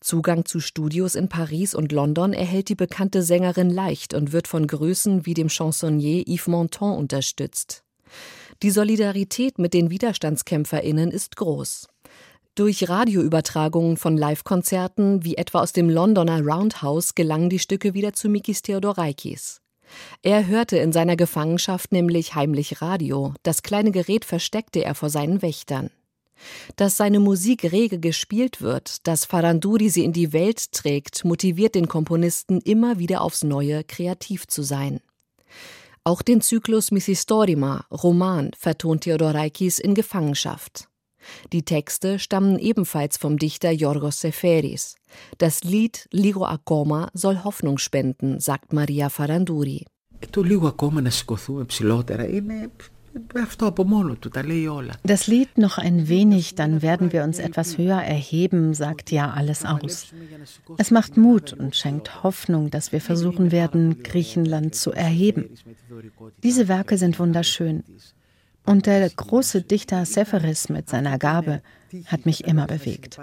Zugang 0.00 0.44
zu 0.44 0.60
Studios 0.60 1.14
in 1.14 1.28
Paris 1.28 1.74
und 1.74 1.92
London 1.92 2.32
erhält 2.32 2.68
die 2.68 2.74
bekannte 2.74 3.22
Sängerin 3.22 3.70
leicht 3.70 4.14
und 4.14 4.32
wird 4.32 4.48
von 4.48 4.66
Größen 4.66 5.26
wie 5.26 5.34
dem 5.34 5.48
Chansonnier 5.48 6.26
Yves 6.26 6.46
Montand 6.46 6.98
unterstützt. 6.98 7.82
Die 8.62 8.70
Solidarität 8.70 9.58
mit 9.58 9.74
den 9.74 9.90
WiderstandskämpferInnen 9.90 11.10
ist 11.10 11.36
groß. 11.36 11.88
Durch 12.54 12.88
Radioübertragungen 12.88 13.98
von 13.98 14.16
Livekonzerten, 14.16 15.24
wie 15.24 15.36
etwa 15.36 15.60
aus 15.60 15.74
dem 15.74 15.90
Londoner 15.90 16.40
Roundhouse, 16.40 17.14
gelangen 17.14 17.50
die 17.50 17.58
Stücke 17.58 17.92
wieder 17.92 18.14
zu 18.14 18.30
Mikis 18.30 18.62
Theodorakis. 18.62 19.60
Er 20.22 20.46
hörte 20.46 20.78
in 20.78 20.92
seiner 20.92 21.16
Gefangenschaft 21.16 21.92
nämlich 21.92 22.34
heimlich 22.34 22.82
Radio, 22.82 23.34
das 23.42 23.62
kleine 23.62 23.90
Gerät 23.90 24.24
versteckte 24.24 24.84
er 24.84 24.94
vor 24.94 25.10
seinen 25.10 25.42
Wächtern. 25.42 25.90
Dass 26.76 26.96
seine 26.96 27.20
Musik 27.20 27.64
rege 27.72 27.98
gespielt 27.98 28.60
wird, 28.60 29.06
dass 29.06 29.24
Faranduri 29.24 29.88
sie 29.88 30.04
in 30.04 30.12
die 30.12 30.32
Welt 30.32 30.72
trägt, 30.72 31.24
motiviert 31.24 31.74
den 31.74 31.88
Komponisten 31.88 32.60
immer 32.60 32.98
wieder 32.98 33.22
aufs 33.22 33.42
Neue 33.42 33.84
kreativ 33.84 34.46
zu 34.46 34.62
sein. 34.62 35.00
Auch 36.04 36.22
den 36.22 36.40
Zyklus 36.40 36.90
Missistorima, 36.90 37.84
Roman, 37.90 38.50
vertont 38.56 39.04
Theodorakis 39.04 39.78
in 39.78 39.94
Gefangenschaft. 39.94 40.88
Die 41.52 41.64
Texte 41.64 42.18
stammen 42.18 42.58
ebenfalls 42.58 43.16
vom 43.16 43.38
Dichter 43.38 43.70
Yorgos 43.70 44.20
Seferis. 44.20 44.96
Das 45.38 45.64
Lied 45.64 46.08
Ligo 46.10 46.44
Akoma 46.44 47.08
soll 47.14 47.44
Hoffnung 47.44 47.78
spenden, 47.78 48.40
sagt 48.40 48.72
Maria 48.72 49.08
Faranduri. 49.08 49.84
Das 55.02 55.26
Lied 55.26 55.58
noch 55.58 55.78
ein 55.78 56.08
wenig, 56.08 56.54
dann 56.54 56.82
werden 56.82 57.12
wir 57.12 57.24
uns 57.24 57.38
etwas 57.38 57.78
höher 57.78 58.02
erheben, 58.02 58.74
sagt 58.74 59.10
ja 59.10 59.30
alles 59.30 59.64
aus. 59.64 60.08
Es 60.76 60.90
macht 60.90 61.16
Mut 61.16 61.52
und 61.52 61.74
schenkt 61.74 62.22
Hoffnung, 62.22 62.70
dass 62.70 62.92
wir 62.92 63.00
versuchen 63.00 63.52
werden, 63.52 64.02
Griechenland 64.02 64.74
zu 64.74 64.92
erheben. 64.92 65.48
Diese 66.42 66.68
Werke 66.68 66.98
sind 66.98 67.18
wunderschön. 67.18 67.84
Und 68.66 68.86
der 68.86 69.08
große 69.08 69.62
Dichter 69.62 70.04
Seferis 70.04 70.68
mit 70.68 70.88
seiner 70.88 71.18
Gabe 71.18 71.62
hat 72.06 72.26
mich 72.26 72.44
immer 72.44 72.66
bewegt. 72.66 73.18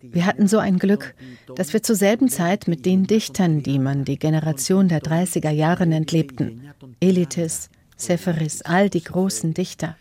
Wir 0.00 0.26
hatten 0.26 0.48
so 0.48 0.58
ein 0.58 0.78
Glück, 0.78 1.14
dass 1.54 1.72
wir 1.72 1.82
zur 1.82 1.94
selben 1.94 2.28
Zeit 2.28 2.66
mit 2.68 2.86
den 2.86 3.06
Dichtern, 3.06 3.62
die 3.62 3.78
man 3.78 4.04
die 4.04 4.18
Generation 4.18 4.88
der 4.88 5.00
30er 5.00 5.50
Jahre 5.50 5.86
nennt, 5.86 6.10
lebten. 6.12 6.72
Elitis, 7.00 7.68
Seferis, 7.96 8.62
all 8.62 8.88
die 8.88 9.04
großen 9.04 9.54
Dichter. 9.54 9.96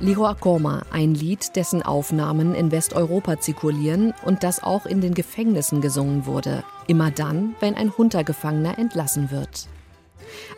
Liro 0.00 0.26
Akoma, 0.26 0.82
ein 0.92 1.14
Lied, 1.14 1.56
dessen 1.56 1.82
Aufnahmen 1.82 2.54
in 2.54 2.70
Westeuropa 2.70 3.40
zirkulieren 3.40 4.14
und 4.24 4.44
das 4.44 4.62
auch 4.62 4.86
in 4.86 5.00
den 5.00 5.12
Gefängnissen 5.12 5.80
gesungen 5.80 6.24
wurde. 6.24 6.62
Immer 6.86 7.10
dann, 7.10 7.56
wenn 7.58 7.74
ein 7.74 7.96
Huntergefangener 7.98 8.78
entlassen 8.78 9.32
wird. 9.32 9.66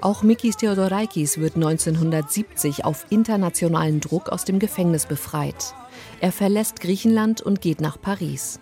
Auch 0.02 0.22
Mikis 0.22 0.58
Theodorakis 0.58 1.38
wird 1.38 1.56
1970 1.56 2.84
auf 2.84 3.06
internationalen 3.08 4.00
Druck 4.00 4.28
aus 4.28 4.44
dem 4.44 4.58
Gefängnis 4.58 5.06
befreit. 5.06 5.74
Er 6.20 6.32
verlässt 6.32 6.80
Griechenland 6.80 7.40
und 7.40 7.62
geht 7.62 7.80
nach 7.80 7.98
Paris. 7.98 8.60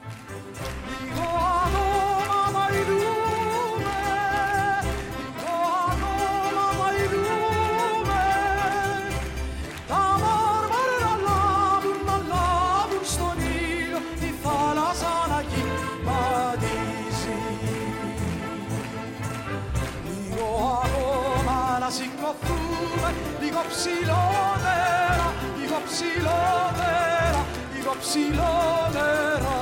ψηλό 28.01 28.57
νερό. 28.93 29.61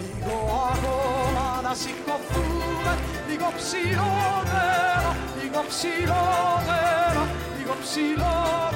Λίγο 0.00 0.36
ακόμα 0.72 1.60
να 1.62 1.74
σηκωθούμε 1.74 2.92
Λίγο 3.28 3.52
ψηλό 3.56 4.12
νερό 4.52 5.12
Λίγο 5.40 5.64
ψηλό 5.68 6.24
νερό 6.66 7.26
Λίγο 7.58 7.74
ψηλό 7.82 8.34
νερό 8.70 8.73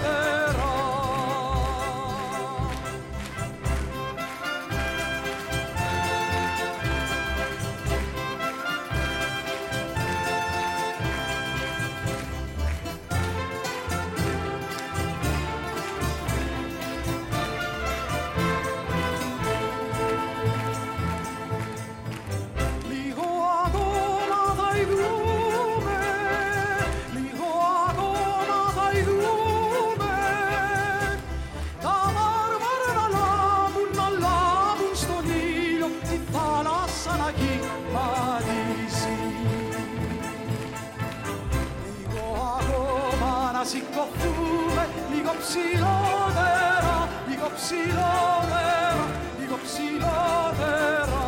ψηλότερα, 47.68 49.06
λίγο 49.40 49.58
ψηλότερα. 49.66 51.26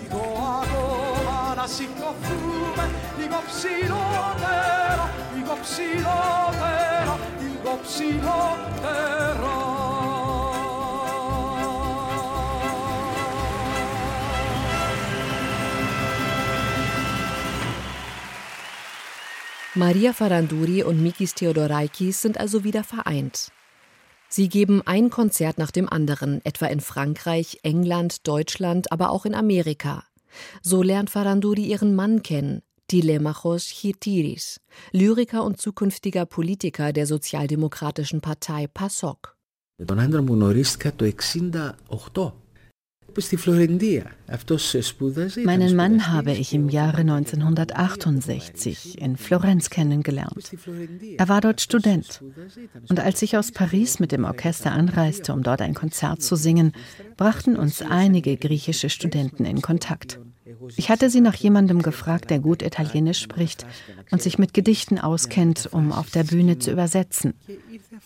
Λίγο 0.00 0.22
ακόμα 0.62 1.54
να 1.56 1.66
σηκωθούμε, 1.66 2.84
λίγο 3.18 3.38
ψηλότερα, 3.48 5.06
digo 5.46 5.56
psilotera, 5.62 7.16
digo 7.40 7.74
psilotera. 7.84 9.54
Maria 19.74 20.12
Faranduri 20.14 20.82
und 20.82 21.02
Mikis 21.02 21.34
Theodoraikis 21.34 22.22
sind 22.22 22.40
also 22.40 22.64
wieder 22.64 22.82
vereint. 22.82 23.52
Sie 24.30 24.48
geben 24.48 24.82
ein 24.84 25.10
Konzert 25.10 25.56
nach 25.58 25.70
dem 25.70 25.88
anderen, 25.88 26.44
etwa 26.44 26.66
in 26.66 26.80
Frankreich, 26.80 27.60
England, 27.62 28.26
Deutschland, 28.26 28.92
aber 28.92 29.10
auch 29.10 29.24
in 29.24 29.34
Amerika. 29.34 30.04
So 30.62 30.82
lernt 30.82 31.10
Faranduri 31.10 31.64
ihren 31.64 31.94
Mann 31.94 32.22
kennen, 32.22 32.62
Tilemachos 32.88 33.64
Chitiris, 33.66 34.60
Lyriker 34.92 35.42
und 35.44 35.60
zukünftiger 35.60 36.26
Politiker 36.26 36.92
der 36.92 37.06
sozialdemokratischen 37.06 38.20
Partei 38.20 38.66
PASOK. 38.66 39.36
Τον 39.84 40.00
άντρα 40.00 40.22
μου 40.22 40.34
γνωρίστηκα 40.34 40.94
το 40.94 41.04
68 41.04 42.32
Meinen 45.43 45.75
Mann 45.75 46.07
habe 46.07 46.31
ich 46.31 46.53
im 46.53 46.69
Jahre 46.69 47.01
1968 47.01 49.01
in 49.01 49.17
Florenz 49.17 49.69
kennengelernt. 49.69 50.51
Er 51.17 51.29
war 51.29 51.41
dort 51.41 51.61
Student. 51.61 52.21
Und 52.89 52.99
als 52.99 53.21
ich 53.21 53.37
aus 53.37 53.51
Paris 53.51 53.99
mit 53.99 54.11
dem 54.11 54.23
Orchester 54.23 54.71
anreiste, 54.71 55.33
um 55.33 55.43
dort 55.43 55.61
ein 55.61 55.73
Konzert 55.73 56.21
zu 56.21 56.35
singen, 56.35 56.73
brachten 57.17 57.55
uns 57.55 57.81
einige 57.81 58.37
griechische 58.37 58.89
Studenten 58.89 59.45
in 59.45 59.61
Kontakt. 59.61 60.19
Ich 60.75 60.89
hatte 60.89 61.09
sie 61.09 61.21
nach 61.21 61.35
jemandem 61.35 61.81
gefragt, 61.81 62.29
der 62.29 62.39
gut 62.39 62.61
Italienisch 62.61 63.19
spricht 63.19 63.65
und 64.11 64.21
sich 64.21 64.37
mit 64.37 64.53
Gedichten 64.53 64.99
auskennt, 64.99 65.69
um 65.71 65.91
auf 65.91 66.09
der 66.09 66.23
Bühne 66.23 66.59
zu 66.59 66.71
übersetzen. 66.71 67.33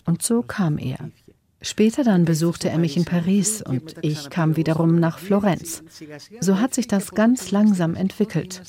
Und 0.06 0.22
so 0.22 0.42
kam 0.42 0.78
er. 0.78 0.98
Später 1.66 2.04
dann 2.04 2.26
besuchte 2.26 2.70
er 2.70 2.78
mich 2.78 2.96
in 2.96 3.06
Paris 3.06 3.64
und 3.64 3.96
ich 4.04 4.30
kam 4.30 4.56
wiederum 4.56 5.00
nach 5.00 5.18
Florenz. 5.18 5.84
So 6.40 6.60
hat 6.60 6.76
sich 6.76 6.88
das 6.88 7.10
ganz 7.16 7.50
langsam 7.50 7.96
entwickelt. 7.96 8.62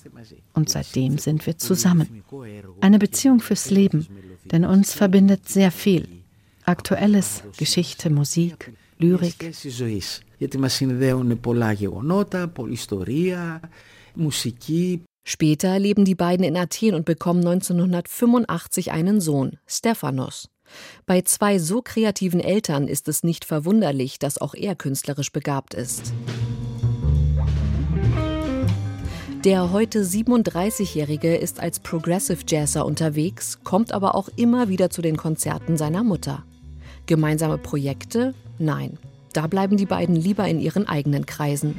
Und 0.55 0.71
seitdem 0.71 1.19
sind 1.19 1.45
wir 1.45 1.59
zusammen. 1.59 2.25
Eine 2.81 2.99
Beziehung 2.99 3.41
fürs 3.41 3.71
Leben, 3.71 4.07
denn 4.47 4.65
uns 4.65 4.95
verbindet 4.95 5.47
sehr 5.47 5.71
viel. 5.71 6.09
Aktuelles, 6.65 7.43
Geschichte, 7.59 8.09
Musik, 8.09 8.73
Lyrik. 8.99 9.53
Später 15.29 15.79
leben 15.79 16.05
die 16.07 16.15
beiden 16.15 16.47
in 16.47 16.57
Athen 16.57 16.95
und 16.95 17.05
bekommen 17.05 17.41
1985 17.41 18.91
einen 18.91 19.21
Sohn, 19.21 19.59
Stephanos. 19.67 20.49
Bei 21.07 21.23
zwei 21.23 21.59
so 21.59 21.83
kreativen 21.83 22.41
Eltern 22.41 22.89
ist 22.89 23.09
es 23.09 23.23
nicht 23.23 23.45
verwunderlich, 23.45 24.19
dass 24.19 24.39
auch 24.39 24.55
er 24.55 24.75
künstlerisch 24.75 25.33
begabt 25.33 25.75
ist. 25.75 26.13
Der 29.45 29.71
heute 29.71 30.03
37-Jährige 30.03 31.37
ist 31.37 31.61
als 31.61 31.79
Progressive 31.79 32.41
Jazzer 32.49 32.85
unterwegs, 32.85 33.61
kommt 33.63 33.93
aber 33.93 34.17
auch 34.17 34.29
immer 34.35 34.69
wieder 34.69 34.91
zu 34.91 35.03
den 35.03 35.17
Konzerten 35.17 35.77
seiner 35.77 36.03
Mutter. 36.03 36.45
Gemeinsame 37.07 37.57
Projekte? 37.57 38.35
Nein. 38.59 38.99
Da 39.33 39.47
bleiben 39.47 39.77
die 39.77 39.87
beiden 39.87 40.17
lieber 40.17 40.49
in 40.49 40.59
ihren 40.59 40.89
eigenen 40.89 41.27
Kreisen. 41.27 41.79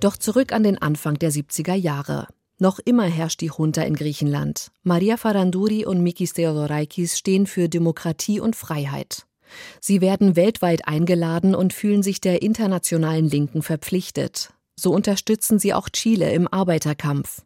Doch 0.00 0.16
zurück 0.16 0.52
an 0.52 0.62
den 0.62 0.80
Anfang 0.80 1.18
der 1.18 1.30
70er 1.30 1.74
Jahre. 1.74 2.26
Noch 2.62 2.78
immer 2.78 3.04
herrscht 3.04 3.40
die 3.40 3.50
Junta 3.56 3.80
in 3.82 3.94
Griechenland. 3.94 4.70
Maria 4.82 5.16
Faranduri 5.16 5.86
und 5.86 6.02
Mikis 6.02 6.34
Theodorakis 6.34 7.16
stehen 7.16 7.46
für 7.46 7.70
Demokratie 7.70 8.38
und 8.38 8.54
Freiheit. 8.54 9.24
Sie 9.80 10.02
werden 10.02 10.36
weltweit 10.36 10.86
eingeladen 10.86 11.54
und 11.54 11.72
fühlen 11.72 12.02
sich 12.02 12.20
der 12.20 12.42
internationalen 12.42 13.30
Linken 13.30 13.62
verpflichtet. 13.62 14.52
So 14.78 14.92
unterstützen 14.92 15.58
sie 15.58 15.72
auch 15.72 15.88
Chile 15.88 16.32
im 16.32 16.48
Arbeiterkampf. 16.48 17.40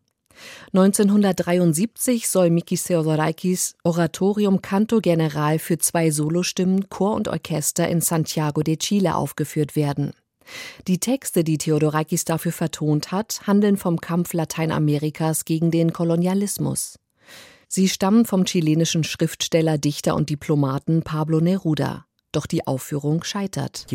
1973 0.73 2.29
soll 2.29 2.51
Mikis 2.51 2.83
Theodorakis 2.83 3.77
Oratorium 3.85 4.63
Canto 4.63 5.01
General 5.01 5.61
für 5.61 5.79
zwei 5.79 6.11
Solostimmen, 6.11 6.89
Chor 6.89 7.15
und 7.15 7.29
Orchester 7.29 7.89
in 7.89 8.01
Santiago 8.01 8.65
de 8.65 8.79
Chile 8.79 9.15
aufgeführt 9.15 9.77
werden. 9.77 10.13
Die 10.87 10.99
Texte, 10.99 11.45
die 11.45 11.59
Theodorakis 11.59 12.25
dafür 12.25 12.53
vertont 12.53 13.13
hat, 13.13 13.47
handeln 13.47 13.77
vom 13.77 14.01
Kampf 14.01 14.33
Lateinamerikas 14.33 15.45
gegen 15.45 15.71
den 15.71 15.93
Kolonialismus. 15.93 16.99
Sie 17.69 17.89
stammen 17.89 18.25
vom 18.25 18.45
chilenischen 18.45 19.05
Schriftsteller, 19.05 19.79
Dichter 19.79 20.15
und 20.15 20.31
Diplomaten 20.31 21.03
Pablo 21.03 21.41
Neruda. 21.41 22.07
Doch 22.35 22.47
die 22.47 22.67
Aufführung 22.67 23.23
scheitert. 23.23 23.87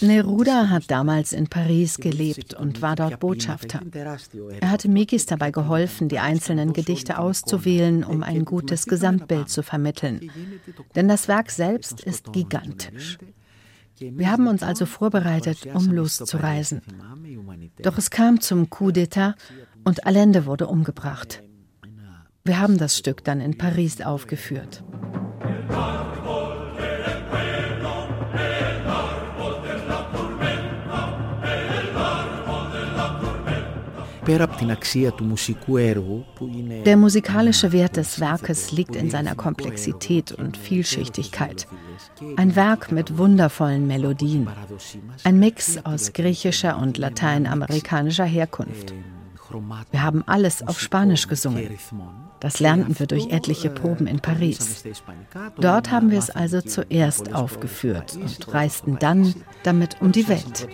Neruda 0.00 0.68
hat 0.70 0.90
damals 0.90 1.32
in 1.34 1.46
Paris 1.48 1.98
gelebt 1.98 2.54
und 2.54 2.80
war 2.80 2.96
dort 2.96 3.20
Botschafter. 3.20 3.82
Er 4.60 4.70
hatte 4.70 4.88
Mikis 4.88 5.26
dabei 5.26 5.50
geholfen, 5.50 6.08
die 6.08 6.20
einzelnen 6.20 6.72
Gedichte 6.72 7.18
auszuwählen, 7.18 8.02
um 8.02 8.22
ein 8.22 8.46
gutes 8.46 8.86
Gesamtbild 8.86 9.50
zu 9.50 9.62
vermitteln. 9.62 10.30
Denn 10.94 11.06
das 11.06 11.28
Werk 11.28 11.50
selbst 11.50 12.00
ist 12.00 12.32
gigantisch. 12.32 13.18
Wir 13.98 14.30
haben 14.30 14.46
uns 14.46 14.62
also 14.62 14.86
vorbereitet, 14.86 15.66
um 15.74 15.92
loszureisen. 15.92 16.80
Doch 17.82 17.98
es 17.98 18.08
kam 18.08 18.40
zum 18.40 18.70
Coup 18.70 18.90
d'État 18.90 19.34
und 19.84 20.06
Allende 20.06 20.46
wurde 20.46 20.66
umgebracht. 20.66 21.42
Wir 22.46 22.58
haben 22.58 22.78
das 22.78 22.96
Stück 22.96 23.22
dann 23.24 23.40
in 23.42 23.58
Paris 23.58 24.00
aufgeführt. 24.00 24.84
Der 36.84 36.96
musikalische 36.96 37.72
Wert 37.72 37.96
des 37.96 38.18
Werkes 38.18 38.72
liegt 38.72 38.96
in 38.96 39.08
seiner 39.08 39.36
Komplexität 39.36 40.32
und 40.32 40.56
Vielschichtigkeit. 40.56 41.68
Ein 42.36 42.56
Werk 42.56 42.90
mit 42.90 43.18
wundervollen 43.18 43.86
Melodien. 43.86 44.48
Ein 45.22 45.38
Mix 45.38 45.78
aus 45.84 46.12
griechischer 46.12 46.78
und 46.78 46.98
lateinamerikanischer 46.98 48.24
Herkunft. 48.24 48.94
Wir 49.92 50.02
haben 50.02 50.24
alles 50.26 50.66
auf 50.66 50.80
Spanisch 50.80 51.28
gesungen. 51.28 51.78
Das 52.40 52.60
lernten 52.60 52.98
wir 52.98 53.06
durch 53.06 53.28
etliche 53.30 53.70
Proben 53.70 54.06
in 54.06 54.20
Paris. 54.20 54.84
Dort 55.58 55.90
haben 55.90 56.10
wir 56.10 56.18
es 56.18 56.30
also 56.30 56.60
zuerst 56.60 57.34
aufgeführt 57.34 58.16
und 58.16 58.52
reisten 58.52 58.98
dann 58.98 59.34
damit 59.62 60.00
um 60.00 60.12
die 60.12 60.28
Welt. 60.28 60.68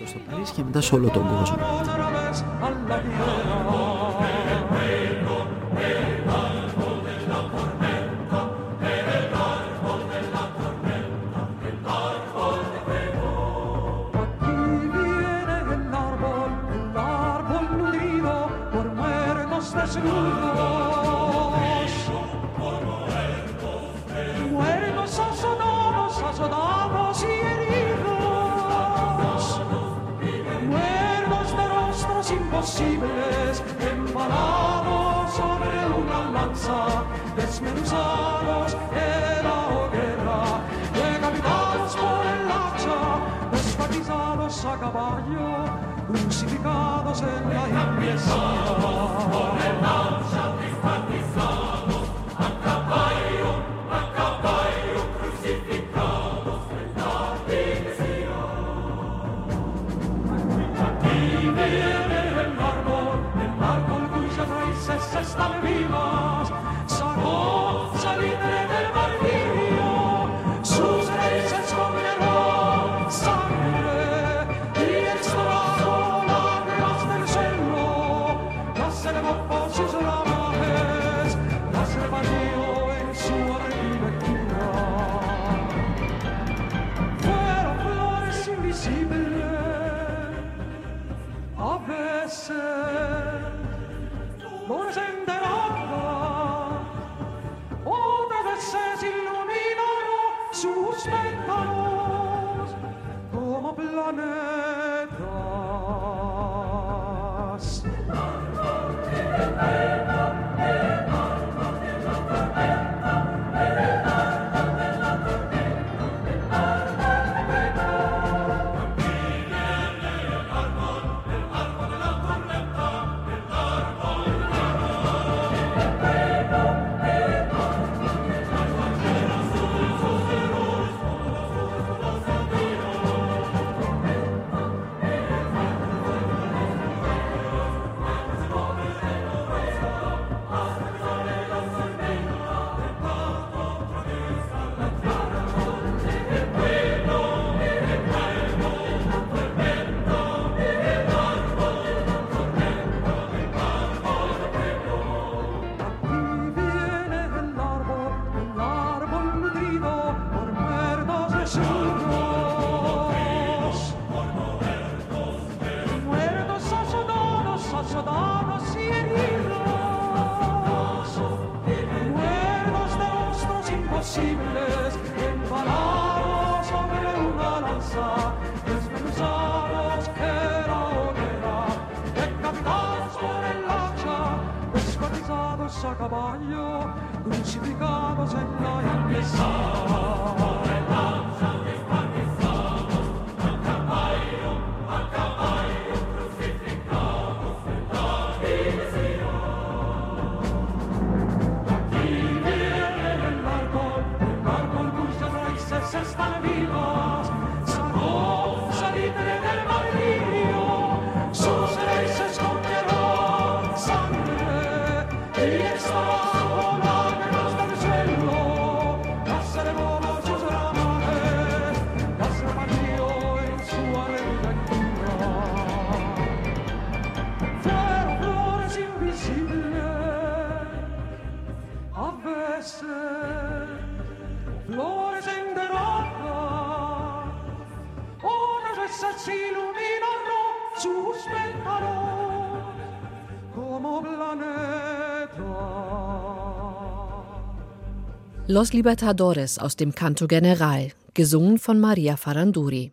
Los 248.53 248.71
Libertadores 248.71 249.57
aus 249.57 249.77
dem 249.77 249.95
Canto 249.95 250.27
General, 250.27 250.91
gesungen 251.15 251.57
von 251.57 251.79
Maria 251.79 252.17
Faranduri. 252.17 252.91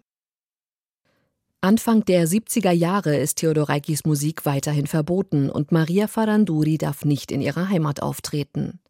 Anfang 1.60 2.02
der 2.06 2.26
70er 2.26 2.70
Jahre 2.70 3.18
ist 3.18 3.36
Theodorakis 3.36 4.06
Musik 4.06 4.46
weiterhin 4.46 4.86
verboten 4.86 5.50
und 5.50 5.70
Maria 5.70 6.06
Faranduri 6.06 6.78
darf 6.78 7.04
nicht 7.04 7.30
in 7.30 7.42
ihrer 7.42 7.68
Heimat 7.68 8.00
auftreten. 8.00 8.80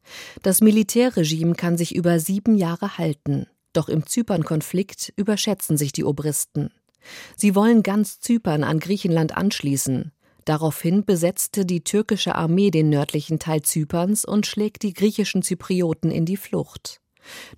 Das 0.45 0.61
Militärregime 0.61 1.55
kann 1.55 1.77
sich 1.77 1.93
über 1.93 2.21
sieben 2.21 2.55
Jahre 2.55 2.99
halten. 2.99 3.49
Doch 3.73 3.89
im 3.89 4.07
Zypern-Konflikt 4.07 5.13
überschätzen 5.17 5.77
sich 5.77 5.91
die 5.91 6.05
Obristen. 6.05 6.71
Sie 7.35 7.57
wollen 7.57 7.83
ganz 7.83 8.21
Zypern 8.21 8.63
an 8.63 8.79
Griechenland 8.79 9.37
anschließen. 9.37 10.13
Daraufhin 10.51 11.05
besetzte 11.05 11.65
die 11.65 11.85
türkische 11.85 12.35
Armee 12.35 12.73
den 12.73 12.89
nördlichen 12.89 13.39
Teil 13.39 13.63
Zyperns 13.63 14.25
und 14.25 14.47
schlägt 14.47 14.83
die 14.83 14.95
griechischen 14.95 15.43
Zyprioten 15.43 16.11
in 16.11 16.25
die 16.25 16.37
Flucht. 16.37 17.01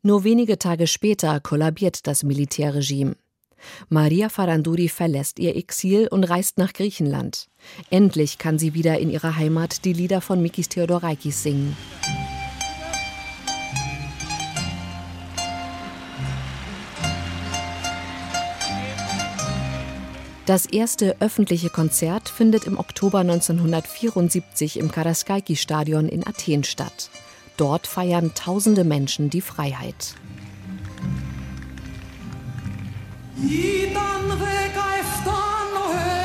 Nur 0.02 0.24
wenige 0.24 0.58
Tage 0.58 0.86
später 0.86 1.40
kollabiert 1.40 2.06
das 2.06 2.22
Militärregime. 2.22 3.16
Maria 3.88 4.28
Faranduri 4.28 4.88
verlässt 4.88 5.38
ihr 5.38 5.56
Exil 5.56 6.06
und 6.06 6.24
reist 6.24 6.58
nach 6.58 6.74
Griechenland. 6.74 7.48
Endlich 7.88 8.36
kann 8.36 8.58
sie 8.58 8.74
wieder 8.74 8.98
in 8.98 9.08
ihrer 9.08 9.36
Heimat 9.36 9.86
die 9.86 9.94
Lieder 9.94 10.20
von 10.20 10.42
Mikis 10.42 10.68
Theodorakis 10.68 11.42
singen. 11.42 11.74
Das 20.45 20.65
erste 20.65 21.17
öffentliche 21.19 21.69
Konzert 21.69 22.29
findet 22.29 22.65
im 22.65 22.77
Oktober 22.77 23.19
1974 23.19 24.79
im 24.79 24.89
Karaskaiki-Stadion 24.91 26.07
in 26.07 26.25
Athen 26.25 26.63
statt. 26.63 27.09
Dort 27.57 27.85
feiern 27.85 28.33
tausende 28.33 28.83
Menschen 28.83 29.29
die 29.29 29.41
Freiheit. 29.41 30.15
Ήταν 33.43 34.29
17 34.29 35.23
Νοέμβρη, 35.73 36.20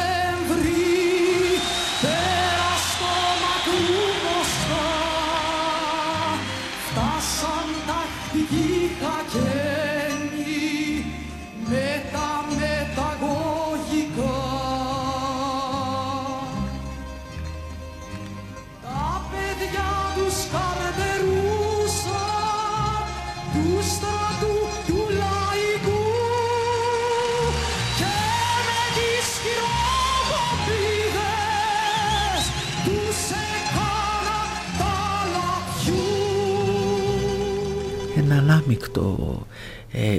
Ένα 38.68 38.76
ανάμεικτο. 38.76 39.48
Ε, 39.92 40.18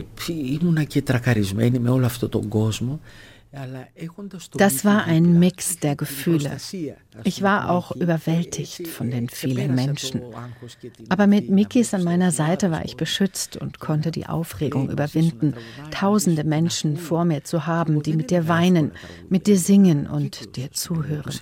ήμουνα 0.61 0.85
και 0.85 1.03
τρακαρισμένη 1.03 1.79
με 1.79 1.91
όλο 1.91 2.07
αυτό 2.07 2.29
τον 2.29 2.49
κόσμο. 2.49 3.01
Das 4.57 4.85
war 4.85 5.05
ein 5.05 5.39
Mix 5.39 5.79
der 5.79 5.97
Gefühle. 5.97 6.59
Ich 7.25 7.43
war 7.43 7.71
auch 7.71 7.93
überwältigt 7.93 8.87
von 8.87 9.11
den 9.11 9.31
vielen 9.31 9.75
Menschen. 9.75 10.23
Aber 11.09 11.27
mit 11.27 11.49
Mikis 11.49 11.95
an 11.95 12.05
meiner 12.05 12.31
Seite 12.31 12.71
war 12.71 12.85
ich 12.85 12.97
beschützt 12.97 13.57
und 13.57 13.81
konnte 13.81 14.11
die 14.11 14.27
Aufregung 14.27 14.91
überwinden, 14.91 15.55
tausende 15.91 16.45
Menschen 16.45 16.99
vor 16.99 17.25
mir 17.25 17.43
zu 17.43 17.67
haben, 17.67 18.03
die 18.03 18.13
mit 18.15 18.31
dir 18.31 18.49
weinen, 18.49 18.93
mit 19.31 19.47
dir 19.47 19.59
singen 19.59 20.07
und 20.07 20.57
dir 20.57 20.71
zuhören. 20.71 21.33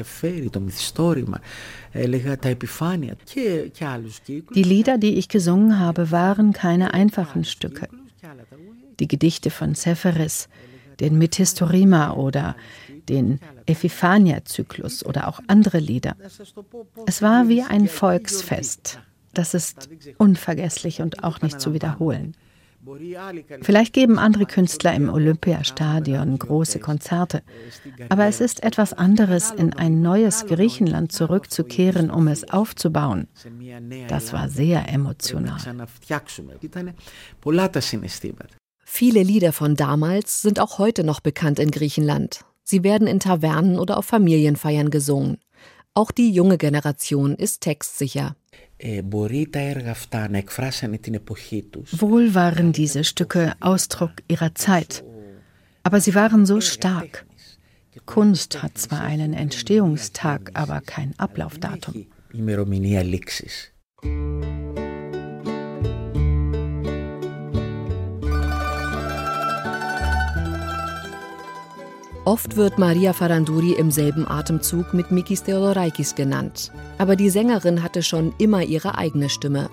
Die 4.55 4.63
Lieder, 4.63 4.99
die 4.99 5.15
ich 5.15 5.29
gesungen 5.29 5.81
habe, 5.81 6.11
waren 6.13 6.53
keine 6.53 6.95
einfachen 6.95 7.45
Stücke. 7.45 7.89
Die 9.01 9.09
Gedichte 9.09 9.51
von 9.51 9.75
Seferis, 9.75 10.49
den 11.01 11.19
Methystorima 11.19 12.13
oder 12.13 12.57
den 13.09 13.41
Epiphania-Zyklus 13.67 15.05
oder 15.05 15.29
auch 15.29 15.41
andere 15.47 15.79
Lieder. 15.79 16.17
Es 17.07 17.23
war 17.23 17.49
wie 17.49 17.63
ein 17.63 17.89
Volksfest. 17.89 19.01
Das 19.35 19.55
ist 19.55 19.89
unvergesslich 20.19 21.03
und 21.03 21.23
auch 21.23 21.43
nicht 21.43 21.61
zu 21.61 21.75
wiederholen. 21.75 22.35
Vielleicht 23.63 23.93
geben 23.93 24.19
andere 24.19 24.47
Künstler 24.47 24.95
im 24.95 25.09
Olympiastadion 25.09 26.39
große 26.39 26.79
Konzerte, 26.79 27.43
aber 28.09 28.27
es 28.27 28.41
ist 28.41 28.63
etwas 28.63 28.93
anderes, 28.93 29.51
in 29.51 29.73
ein 29.73 30.03
neues 30.03 30.47
Griechenland 30.47 31.11
zurückzukehren, 31.11 32.11
um 32.11 32.29
es 32.29 32.49
aufzubauen. 32.49 33.27
Das 34.09 34.33
war 34.33 34.49
sehr 34.49 34.89
emotional. 34.89 35.59
Viele 38.99 39.23
Lieder 39.23 39.53
von 39.53 39.77
damals 39.77 40.41
sind 40.41 40.59
auch 40.59 40.79
heute 40.79 41.05
noch 41.05 41.21
bekannt 41.21 41.59
in 41.59 41.71
Griechenland. 41.71 42.47
Sie 42.65 42.83
werden 42.83 43.07
in 43.07 43.21
Tavernen 43.21 43.79
oder 43.79 43.99
auf 43.99 44.07
Familienfeiern 44.07 44.89
gesungen. 44.89 45.37
Auch 45.93 46.11
die 46.11 46.31
junge 46.31 46.57
Generation 46.57 47.35
ist 47.35 47.61
textsicher. 47.61 48.37
Wohl 52.01 52.35
waren 52.35 52.73
diese 52.73 53.05
Stücke 53.05 53.53
Ausdruck 53.61 54.13
ihrer 54.29 54.55
Zeit, 54.55 55.05
aber 55.83 56.01
sie 56.01 56.15
waren 56.15 56.47
so 56.47 56.63
stark. 56.63 57.27
Kunst 58.07 58.63
hat 58.63 58.79
zwar 58.79 59.03
einen 59.03 59.35
Entstehungstag, 59.35 60.53
aber 60.55 60.81
kein 60.81 61.13
Ablaufdatum. 61.19 62.07
Oft 72.27 72.57
wird 72.57 72.77
Maria 72.77 73.13
Faranduri 73.13 73.75
im 73.75 73.93
selben 73.93 74.27
Atemzug 74.27 74.93
mit 74.93 75.13
Mikis 75.13 75.45
Theodorakis 75.45 76.17
genannt. 76.17 76.73
Aber 76.99 77.15
die 77.15 77.31
Sängerin 77.31 77.85
hatte 77.85 78.03
schon 78.03 78.35
immer 78.39 78.65
ihre 78.65 78.99
eigene 78.99 79.29
Stimme. 79.29 79.71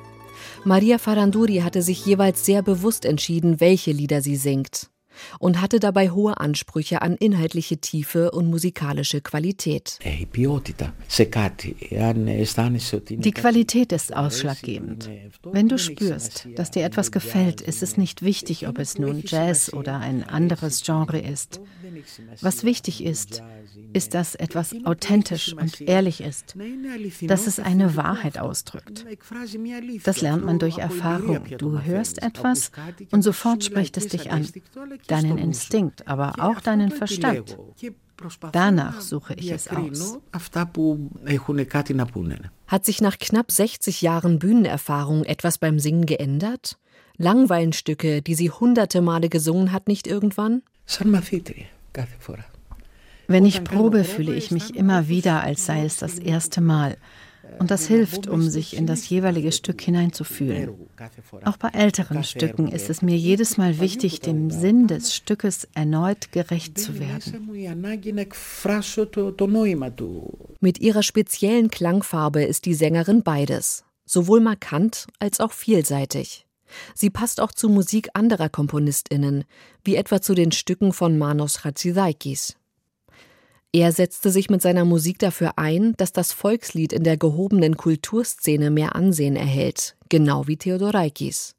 Maria 0.63 0.99
Faranduri 0.99 1.61
hatte 1.63 1.81
sich 1.81 2.05
jeweils 2.05 2.45
sehr 2.45 2.61
bewusst 2.61 3.05
entschieden, 3.05 3.59
welche 3.59 3.91
Lieder 3.91 4.21
sie 4.21 4.35
singt 4.35 4.92
und 5.39 5.61
hatte 5.61 5.79
dabei 5.79 6.09
hohe 6.09 6.39
Ansprüche 6.39 7.01
an 7.01 7.15
inhaltliche 7.15 7.77
Tiefe 7.77 8.31
und 8.31 8.47
musikalische 8.47 9.21
Qualität. 9.21 9.99
Die 13.09 13.31
Qualität 13.31 13.91
ist 13.91 14.15
ausschlaggebend. 14.15 15.09
Wenn 15.43 15.69
du 15.69 15.77
spürst, 15.77 16.47
dass 16.55 16.71
dir 16.71 16.83
etwas 16.83 17.11
gefällt, 17.11 17.61
ist 17.61 17.83
es 17.83 17.97
nicht 17.97 18.21
wichtig, 18.23 18.67
ob 18.67 18.79
es 18.79 18.97
nun 18.97 19.23
Jazz 19.25 19.73
oder 19.73 19.99
ein 19.99 20.23
anderes 20.23 20.83
Genre 20.83 21.19
ist. 21.19 21.61
Was 22.41 22.63
wichtig 22.63 23.03
ist, 23.03 23.43
ist, 23.93 24.13
dass 24.13 24.35
etwas 24.35 24.75
authentisch 24.85 25.53
und 25.53 25.81
ehrlich 25.81 26.21
ist, 26.21 26.55
dass 27.21 27.47
es 27.47 27.59
eine 27.59 27.95
Wahrheit 27.95 28.39
ausdrückt. 28.39 29.05
Das 30.03 30.21
lernt 30.21 30.45
man 30.45 30.59
durch 30.59 30.77
Erfahrung. 30.77 31.45
Du 31.57 31.81
hörst 31.81 32.21
etwas 32.21 32.71
und 33.11 33.21
sofort 33.21 33.63
spricht 33.63 33.97
es 33.97 34.07
dich 34.07 34.31
an 34.31 34.47
deinen 35.07 35.37
Instinkt, 35.37 36.07
aber 36.07 36.33
auch 36.39 36.61
deinen 36.61 36.91
Verstand. 36.91 37.57
Danach 38.51 39.01
suche 39.01 39.33
ich 39.35 39.51
es 39.51 39.67
aus. 39.67 40.19
Hat 42.67 42.85
sich 42.85 43.01
nach 43.01 43.17
knapp 43.17 43.51
60 43.51 44.01
Jahren 44.01 44.39
Bühnenerfahrung 44.39 45.23
etwas 45.25 45.57
beim 45.57 45.79
Singen 45.79 46.05
geändert? 46.05 46.77
Langweilen 47.17 47.73
Stücke, 47.73 48.21
die 48.21 48.35
sie 48.35 48.49
hunderte 48.49 49.01
Male 49.01 49.29
gesungen 49.29 49.71
hat, 49.71 49.87
nicht 49.87 50.07
irgendwann? 50.07 50.63
Wenn 53.27 53.45
ich 53.45 53.63
probe, 53.63 54.03
fühle 54.03 54.33
ich 54.33 54.51
mich 54.51 54.75
immer 54.75 55.07
wieder, 55.07 55.41
als 55.41 55.65
sei 55.65 55.85
es 55.85 55.97
das 55.97 56.19
erste 56.19 56.61
Mal. 56.61 56.97
Und 57.59 57.71
das 57.71 57.87
hilft, 57.87 58.27
um 58.27 58.41
sich 58.41 58.75
in 58.75 58.87
das 58.87 59.09
jeweilige 59.09 59.51
Stück 59.51 59.81
hineinzufühlen. 59.81 60.71
Auch 61.45 61.57
bei 61.57 61.69
älteren 61.69 62.23
Stücken 62.23 62.67
ist 62.67 62.89
es 62.89 63.01
mir 63.01 63.17
jedes 63.17 63.57
Mal 63.57 63.79
wichtig, 63.79 64.19
dem 64.21 64.49
Sinn 64.49 64.87
des 64.87 65.15
Stückes 65.15 65.67
erneut 65.73 66.31
gerecht 66.31 66.77
zu 66.77 66.99
werden. 66.99 67.49
Mit 70.59 70.79
ihrer 70.79 71.03
speziellen 71.03 71.69
Klangfarbe 71.69 72.43
ist 72.43 72.65
die 72.65 72.73
Sängerin 72.73 73.23
beides, 73.23 73.83
sowohl 74.05 74.39
markant 74.39 75.07
als 75.19 75.39
auch 75.39 75.51
vielseitig. 75.51 76.45
Sie 76.95 77.09
passt 77.09 77.39
auch 77.39 77.51
zu 77.51 77.69
Musik 77.69 78.09
anderer 78.13 78.49
Komponistinnen, 78.49 79.45
wie 79.83 79.95
etwa 79.95 80.21
zu 80.21 80.33
den 80.33 80.51
Stücken 80.51 80.93
von 80.93 81.17
Manos 81.17 81.61
Chatzidaikis. 81.61 82.55
Er 83.75 83.91
setzte 83.91 84.29
sich 84.29 84.51
mit 84.51 84.61
seiner 84.61 84.85
Musik 84.85 85.17
dafür 85.17 85.57
ein, 85.57 85.95
dass 85.97 86.13
das 86.13 86.31
Volkslied 86.31 86.93
in 86.93 87.03
der 87.03 87.17
gehobenen 87.17 87.75
Kulturszene 87.75 88.69
mehr 88.69 88.95
Ansehen 88.95 89.35
erhält, 89.35 89.95
genau 90.09 90.47
wie 90.47 90.57
Theodorakis. 90.57 91.55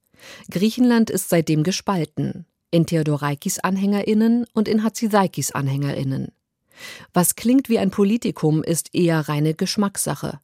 Griechenland 0.49 1.11
ist 1.11 1.29
seitdem 1.29 1.65
gespalten, 1.65 2.47
in 2.71 2.87
Theodorakis 2.87 3.59
Anhängerinnen 3.59 4.47
und 4.55 4.69
in 4.69 4.85
Hatzidaikis 4.85 5.51
Anhängerinnen. 5.51 6.29
Was 7.12 7.35
klingt 7.35 7.69
wie 7.69 7.81
ein 7.81 7.91
Politikum, 7.91 8.62
ist 8.62 8.95
eher 8.95 9.29
reine 9.29 9.55
Geschmackssache. 9.55 10.39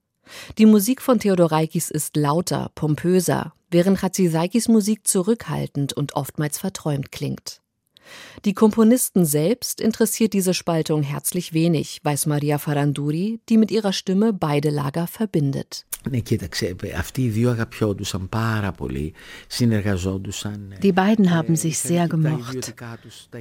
Die 0.59 0.67
Musik 0.67 1.01
von 1.01 1.21
Theodorakis 1.21 1.89
ist 1.89 2.17
lauter, 2.17 2.73
pompöser, 2.75 3.55
während 3.71 4.03
Hatzidaikis 4.03 4.67
Musik 4.67 5.07
zurückhaltend 5.07 5.93
und 5.93 6.15
oftmals 6.15 6.59
verträumt 6.59 7.13
klingt. 7.13 7.60
Die 8.45 8.55
Komponisten 8.55 9.25
selbst 9.25 9.81
interessiert 9.81 10.33
diese 10.33 10.55
Spaltung 10.55 11.03
herzlich 11.03 11.53
wenig, 11.53 12.01
weiß 12.03 12.27
Maria 12.27 12.59
Faranduri, 12.59 13.41
die 13.49 13.59
mit 13.59 13.71
ihrer 13.71 13.93
Stimme 13.93 14.33
beide 14.33 14.71
Lager 14.71 15.07
verbindet. 15.07 15.85
Die 20.83 20.93
beiden 20.93 21.31
haben 21.31 21.57
sich 21.57 21.79
sehr 21.79 22.09
gemocht. 22.09 22.75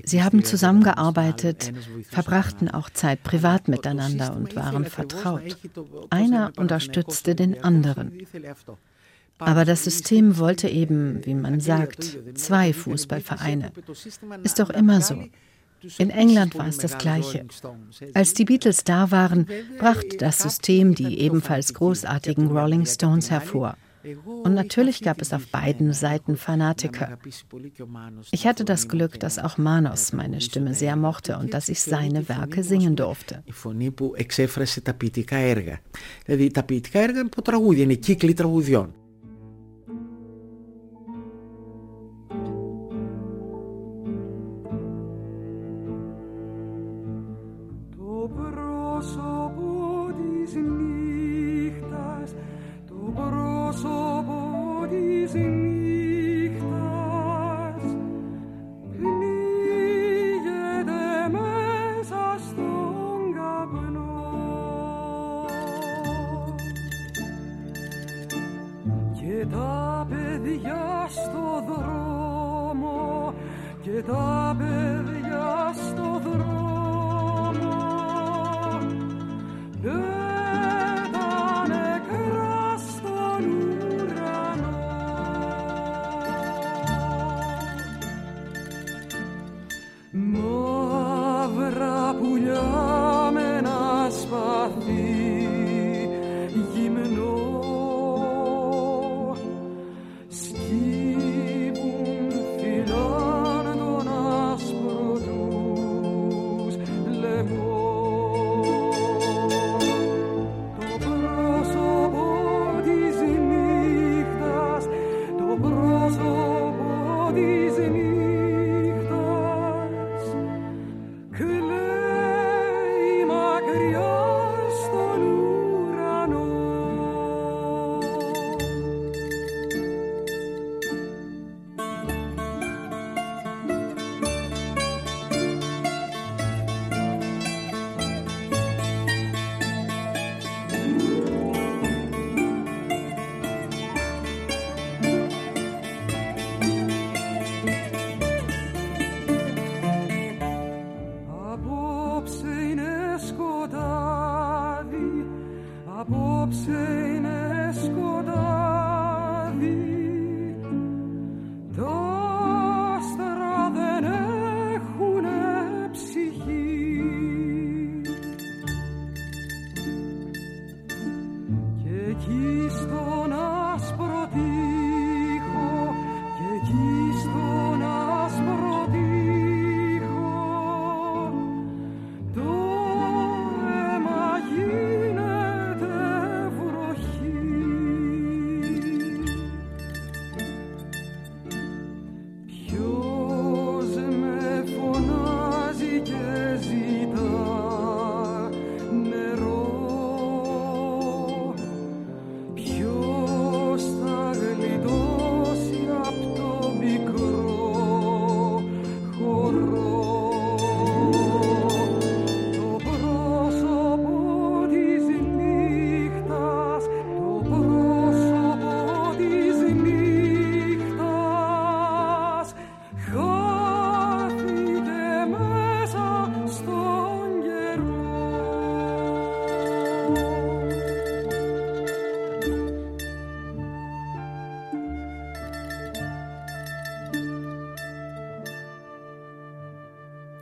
Sie 0.04 0.24
haben 0.24 0.44
zusammengearbeitet, 0.44 1.74
verbrachten 2.10 2.70
auch 2.70 2.90
Zeit 2.90 3.24
privat 3.24 3.70
miteinander 3.70 4.36
und 4.36 4.56
waren 4.58 4.86
vertraut. 4.86 5.58
Einer 6.10 6.52
unterstützte 6.58 7.34
den 7.36 7.64
anderen. 7.64 8.12
Aber 9.40 9.66
das 9.66 9.84
System 9.84 10.38
wollte 10.38 10.68
eben, 10.68 11.26
wie 11.26 11.34
man 11.34 11.60
sagt, 11.60 12.18
zwei 12.36 12.74
Fußballvereine. 12.74 13.72
Ist 14.44 14.60
doch 14.60 14.70
immer 14.70 15.02
so. 15.02 15.24
In 15.98 16.10
England 16.10 16.58
war 16.58 16.68
es 16.68 16.78
das 16.78 16.98
Gleiche. 16.98 17.46
Als 18.14 18.34
die 18.34 18.46
Beatles 18.46 18.84
da 18.84 19.12
waren, 19.12 19.48
brachte 19.78 20.18
das 20.18 20.40
System 20.40 20.94
die 20.94 21.20
ebenfalls 21.20 21.74
großartigen 21.74 22.48
Rolling 22.48 22.86
Stones 22.86 23.32
hervor. 23.32 23.78
Und 24.26 24.54
natürlich 24.54 25.02
gab 25.02 25.22
es 25.22 25.34
auf 25.34 25.48
beiden 25.48 25.92
Seiten 25.94 26.38
Fanatiker. 26.38 27.18
Ich 28.32 28.48
hatte 28.48 28.64
das 28.64 28.88
Glück, 28.88 29.20
dass 29.20 29.40
auch 29.40 29.58
Manos 29.58 30.14
meine 30.14 30.40
Stimme 30.40 30.74
sehr 30.74 30.96
mochte 30.96 31.38
und 31.38 31.54
dass 31.54 31.68
ich 31.68 31.82
seine 31.82 32.28
Werke 32.30 32.64
singen 32.64 32.96
durfte. 32.96 33.44
Δηλαδή 36.26 36.52
τα 36.52 36.64
ποιητικά 36.64 37.00
έργα 37.00 37.30
είναι 37.78 37.94
κύκλοι 37.94 38.34
τραγουδιών. 38.34 38.94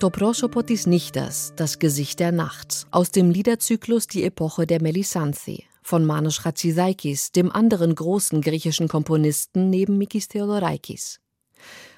Το 0.06 0.10
πρόσωπο 0.10 0.64
της 0.64 0.86
Νύχtas, 0.86 1.54
das 1.56 1.78
Gesicht 1.78 2.18
der 2.18 2.32
Nacht, 2.32 2.86
aus 2.90 3.10
dem 3.10 3.30
Liederzyklus 3.30 4.06
Die 4.06 4.24
Epoche 4.24 4.66
der 4.66 4.82
Melissanthi 4.82 5.64
von 5.82 6.04
Manos 6.04 6.42
Chatzizaikis, 6.42 7.32
dem 7.32 7.50
anderen 7.50 7.94
großen 7.94 8.40
griechischen 8.40 8.88
Komponisten 8.88 9.70
neben 9.70 9.98
Mikis 9.98 10.28
Theodorakis. 10.28 11.20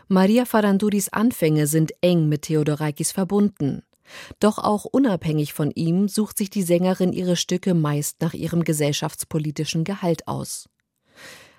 Maria 0.09 0.45
Faranduris 0.45 1.09
Anfänge 1.11 1.67
sind 1.67 1.93
eng 2.01 2.29
mit 2.29 2.43
Theodorakis 2.43 3.12
verbunden. 3.12 3.83
Doch 4.39 4.59
auch 4.59 4.85
unabhängig 4.85 5.55
von 5.55 5.71
ihm 5.71 6.09
sucht 6.09 6.37
sich 6.39 6.51
die 6.51 6.62
Sängerin 6.62 7.12
ihre 7.12 7.37
Stücke 7.37 7.75
meist 7.75 8.21
nach 8.21 8.35
ihrem 8.35 8.65
gesellschaftspolitischen 8.65 9.85
Gehalt 9.85 10.29
aus. 10.29 10.69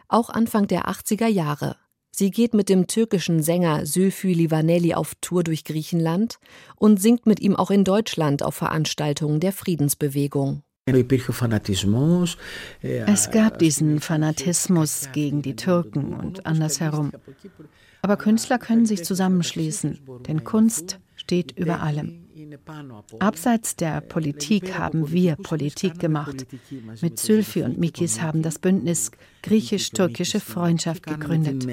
Auch 0.08 0.30
Anfang 0.30 0.68
der 0.68 0.88
80er 0.88 1.28
Jahre. 1.28 1.78
Sie 2.21 2.31
geht 2.31 2.53
mit 2.53 2.69
dem 2.69 2.87
türkischen 2.87 3.43
Sänger 3.43 3.87
Sülfü 3.87 4.29
Livaneli 4.29 4.93
auf 4.93 5.15
Tour 5.23 5.43
durch 5.43 5.65
Griechenland 5.65 6.37
und 6.77 7.01
singt 7.01 7.25
mit 7.25 7.41
ihm 7.41 7.57
auch 7.57 7.71
in 7.71 7.83
Deutschland 7.83 8.43
auf 8.43 8.57
Veranstaltungen 8.57 9.41
der 9.41 9.53
Friedensbewegung. 9.53 10.63
Es 12.83 13.31
gab 13.31 13.59
diesen 13.59 14.01
Fanatismus 14.01 15.09
gegen 15.15 15.41
die 15.41 15.57
Türken 15.57 16.13
und 16.13 16.45
andersherum. 16.45 17.11
Aber 18.03 18.19
Künstler 18.19 18.59
können 18.59 18.85
sich 18.85 19.03
zusammenschließen, 19.03 20.01
denn 20.29 20.45
Kunst 20.45 21.01
steht 21.17 21.57
über 21.57 21.81
allem. 21.81 22.27
Abseits 23.19 23.77
der 23.77 24.01
Politik 24.01 24.79
haben 24.79 25.13
wir 25.13 25.37
Politik 25.37 25.99
gemacht. 25.99 26.47
Mit 27.01 27.19
Sylphi 27.19 27.63
und 27.63 27.79
Mikis 27.79 28.21
haben 28.21 28.43
das 28.43 28.59
Bündnis 28.59 29.11
griechisch-türkische 29.43 30.41
Freundschaft 30.41 31.07
gegründet. 31.07 31.67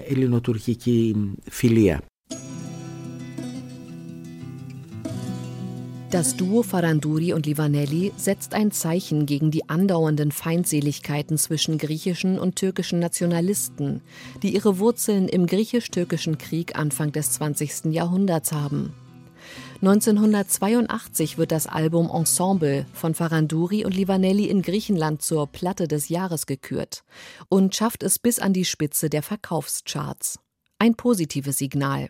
Das 6.09 6.37
Duo 6.37 6.63
Faranduri 6.63 7.33
und 7.33 7.45
Livanelli 7.45 8.13
setzt 8.15 8.53
ein 8.53 8.71
Zeichen 8.71 9.25
gegen 9.25 9.51
die 9.51 9.67
andauernden 9.67 10.31
Feindseligkeiten 10.31 11.37
zwischen 11.37 11.77
griechischen 11.77 12.39
und 12.39 12.55
türkischen 12.55 12.99
Nationalisten, 12.99 14.01
die 14.41 14.53
ihre 14.55 14.79
Wurzeln 14.79 15.27
im 15.27 15.47
griechisch-türkischen 15.47 16.37
Krieg 16.37 16.77
Anfang 16.79 17.11
des 17.11 17.31
20. 17.31 17.93
Jahrhunderts 17.93 18.53
haben. 18.53 18.93
1982 19.81 21.37
wird 21.37 21.51
das 21.51 21.67
Album 21.67 22.09
Ensemble 22.11 22.87
von 22.93 23.13
Faranduri 23.13 23.85
und 23.85 23.93
Livaneli 23.93 24.45
in 24.45 24.63
Griechenland 24.63 25.21
zur 25.21 25.45
Platte 25.45 25.87
des 25.87 26.09
Jahres 26.09 26.47
gekürt 26.47 27.03
und 27.47 27.75
schafft 27.75 28.01
es 28.01 28.17
bis 28.17 28.39
an 28.39 28.53
die 28.53 28.65
Spitze 28.65 29.07
der 29.07 29.21
Verkaufscharts. 29.21 30.39
Ein 30.79 30.95
positives 30.95 31.57
Signal. 31.57 32.09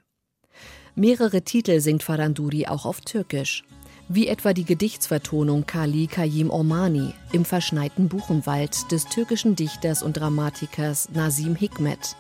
Mehrere 0.96 1.42
Titel 1.42 1.82
singt 1.82 2.04
Faranduri 2.04 2.68
auch 2.68 2.86
auf 2.86 3.02
Türkisch, 3.02 3.66
wie 4.08 4.28
etwa 4.28 4.54
die 4.54 4.64
Gedichtsvertonung 4.66 5.66
Kali 5.66 6.08
Kayim 6.08 6.50
Ormani 6.50 7.14
im 7.34 7.44
verschneiten 7.44 8.08
Buchenwald 8.08 8.90
des 8.94 9.06
türkischen 9.08 9.58
Dichters 9.58 10.04
und 10.04 10.16
Dramatikers 10.16 11.10
Nazim 11.14 11.56
Hikmet. 11.56 12.16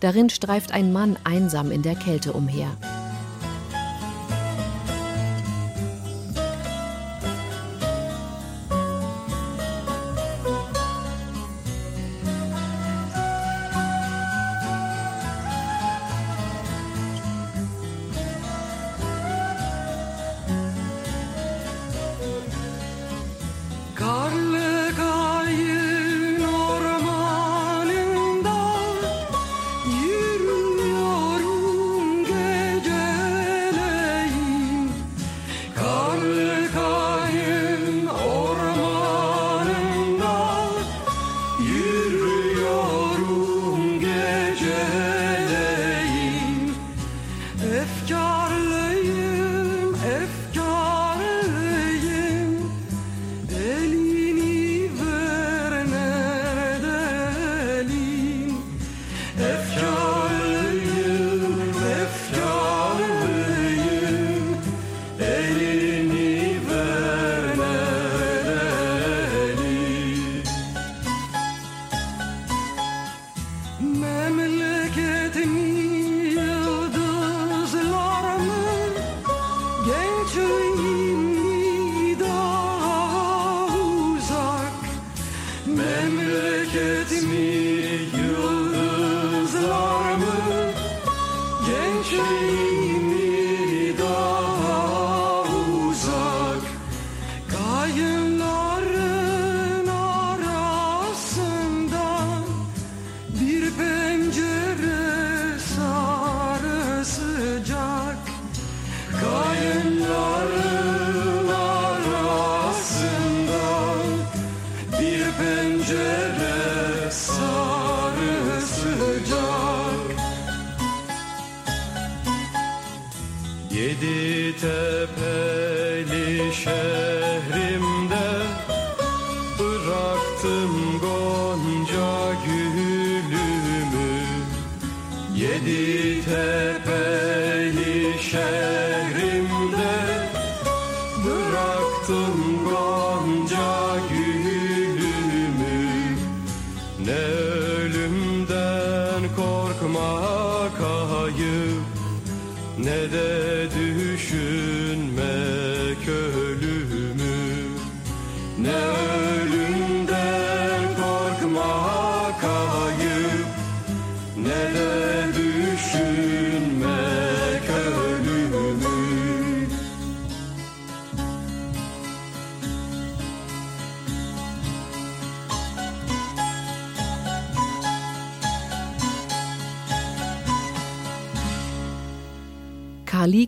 Darin 0.00 0.28
streift 0.28 0.72
ein 0.72 0.92
Mann 0.92 1.16
einsam 1.24 1.70
in 1.70 1.80
der 1.80 1.94
Kälte 1.94 2.34
umher. 2.34 2.76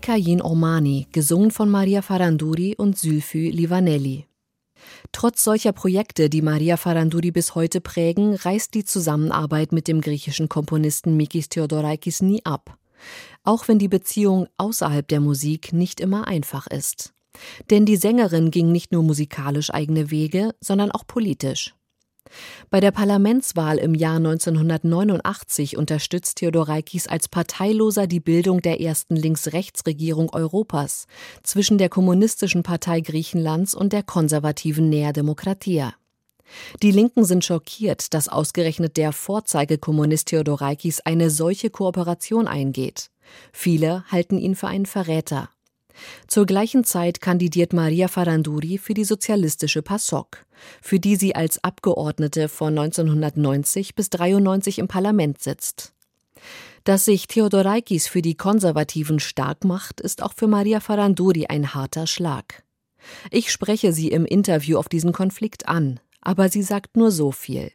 Kali 0.05 0.23
Kayin 0.23 0.43
Omani, 0.43 1.07
gesungen 1.13 1.51
von 1.51 1.71
Maria 1.71 2.03
Faranduri 2.03 2.75
und 2.77 2.99
Sülfü 2.99 3.49
Livanelli. 3.49 4.27
Trotz 5.13 5.43
solcher 5.43 5.73
Projekte, 5.73 6.29
die 6.29 6.43
Maria 6.43 6.77
Faranduri 6.77 7.31
bis 7.31 7.55
heute 7.55 7.81
prägen, 7.81 8.35
reißt 8.35 8.75
die 8.75 8.85
Zusammenarbeit 8.85 9.73
mit 9.73 9.89
dem 9.89 10.03
griechischen 10.03 10.51
Komponisten 10.51 11.17
Mikis 11.17 11.49
Theodorakis 11.49 12.21
nie 12.21 12.45
ab. 12.45 12.77
Auch 13.45 13.67
wenn 13.67 13.79
die 13.79 13.89
Beziehung 13.89 14.47
außerhalb 14.59 15.09
der 15.09 15.21
Musik 15.21 15.73
nicht 15.73 16.01
immer 16.01 16.29
einfach 16.29 16.67
ist. 16.67 17.15
Denn 17.71 17.87
die 17.87 17.97
Sängerin 17.97 18.51
ging 18.51 18.73
nicht 18.73 18.93
nur 18.93 19.03
musikalisch 19.03 19.73
eigene 19.73 20.11
Wege, 20.11 20.55
sondern 20.61 20.91
auch 20.91 21.07
politisch. 21.07 21.75
Bei 22.71 22.81
der 22.81 22.91
Parlamentswahl 22.91 23.79
im 23.79 23.95
Jahr 23.95 24.17
1989 24.17 25.77
unterstützt 25.77 26.39
Theodorakis 26.39 27.07
als 27.07 27.29
Parteiloser 27.29 28.07
die 28.07 28.21
Bildung 28.21 28.63
der 28.63 28.81
ersten 28.81 29.17
Links-Rechts-Regierung 29.17 30.31
Europas 30.33 31.07
zwischen 31.43 31.79
der 31.79 31.89
Kommunistischen 31.89 32.63
Partei 32.63 33.01
Griechenlands 33.01 33.75
und 33.75 33.93
der 33.93 34.03
konservativen 34.03 34.89
Nea 34.89 35.13
Demokratia. 35.13 35.95
Die 36.83 36.91
Linken 36.91 37.25
sind 37.25 37.45
schockiert, 37.45 38.13
dass 38.15 38.29
ausgerechnet 38.29 38.97
der 38.97 39.13
Vorzeigekommunist 39.13 40.29
Theodorakis 40.29 41.01
eine 41.01 41.31
solche 41.31 41.71
Kooperation 41.71 42.49
eingeht. 42.49 43.11
Viele 43.53 44.05
halten 44.11 44.39
ihn 44.39 44.55
für 44.55 44.69
einen 44.69 44.87
Verräter. 44.87 45.49
Zur 46.27 46.47
gleichen 46.47 46.85
Zeit 46.85 47.21
kandidiert 47.21 47.73
Maria 47.73 48.09
Faranduri 48.09 48.79
für 48.79 48.95
die 48.95 49.05
sozialistische 49.05 49.83
PASOK, 49.83 50.45
für 50.83 50.99
die 50.99 51.17
sie 51.17 51.35
als 51.35 51.63
Abgeordnete 51.63 52.49
von 52.49 52.79
1990 52.79 53.95
bis 53.95 54.11
93 54.11 54.79
im 54.79 54.89
Parlament 54.89 55.41
sitzt. 55.41 55.93
Dass 56.85 57.07
sich 57.07 57.27
Theodorakis 57.27 58.09
für 58.09 58.21
die 58.21 58.37
Konservativen 58.37 59.19
stark 59.19 59.65
macht, 59.65 60.01
ist 60.01 60.23
auch 60.23 60.35
für 60.35 60.47
Maria 60.47 60.81
Faranduri 60.81 61.47
ein 61.47 61.75
harter 61.75 62.07
Schlag. 62.07 62.63
Ich 63.31 63.51
spreche 63.51 63.93
sie 63.93 64.09
im 64.09 64.27
Interview 64.27 64.79
auf 64.79 64.89
diesen 64.89 65.13
Konflikt 65.13 65.69
an, 65.69 66.01
aber 66.21 66.49
sie 66.49 66.63
sagt 66.63 66.97
nur 66.97 67.11
so 67.11 67.33
viel. 67.33 67.73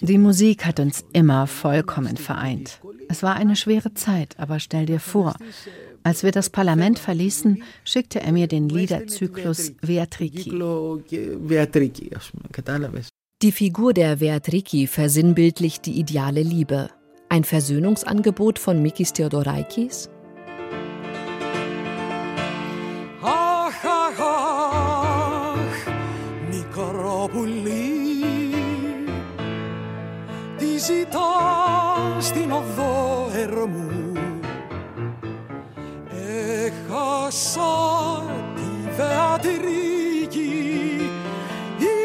Die 0.00 0.18
Musik 0.18 0.66
hat 0.66 0.80
uns 0.80 1.04
immer 1.12 1.46
vollkommen 1.46 2.16
vereint. 2.16 2.80
Es 3.08 3.22
war 3.22 3.36
eine 3.36 3.56
schwere 3.56 3.94
Zeit, 3.94 4.38
aber 4.38 4.60
stell 4.60 4.86
dir 4.86 5.00
vor, 5.00 5.34
als 6.02 6.22
wir 6.22 6.30
das 6.30 6.50
Parlament 6.50 6.98
verließen, 6.98 7.62
schickte 7.84 8.20
er 8.20 8.32
mir 8.32 8.48
den 8.48 8.68
Liederzyklus 8.68 9.72
Beatriki. 9.80 10.50
Die 13.42 13.52
Figur 13.52 13.94
der 13.94 14.16
Beatriki 14.16 14.86
versinnbildlicht 14.86 15.86
die 15.86 15.98
ideale 15.98 16.42
Liebe. 16.42 16.90
Ein 17.30 17.44
Versöhnungsangebot 17.44 18.58
von 18.58 18.82
Mikis 18.82 19.14
Theodorakis? 19.14 20.10
Τι 30.79 30.79
ζητάς 30.79 32.25
στην 32.25 32.51
οδό 32.51 33.29
ερμού 33.33 34.11
Έχασα 36.65 38.23
τη 38.55 38.89
Βεατρίκη 38.95 40.49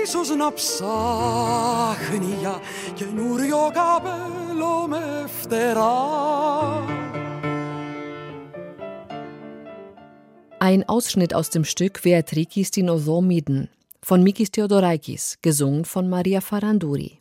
Ίσως 0.02 0.28
να 0.36 0.52
ψάχνει 0.52 2.34
για 2.40 2.60
καινούριο 2.94 3.70
καπέλο 3.72 4.86
με 4.88 5.28
φτερά 5.40 6.18
Ein 10.62 10.84
Ausschnitt 10.86 11.34
aus 11.34 11.48
dem 11.48 11.64
Stück 11.64 12.02
Beatrikis 12.02 12.70
Dinosaurmiden 12.70 13.70
von 14.02 14.22
Mikis 14.22 14.50
Theodorakis, 14.50 15.38
gesungen 15.40 15.86
von 15.86 16.08
Maria 16.10 16.40
Faranduri. 16.42 17.20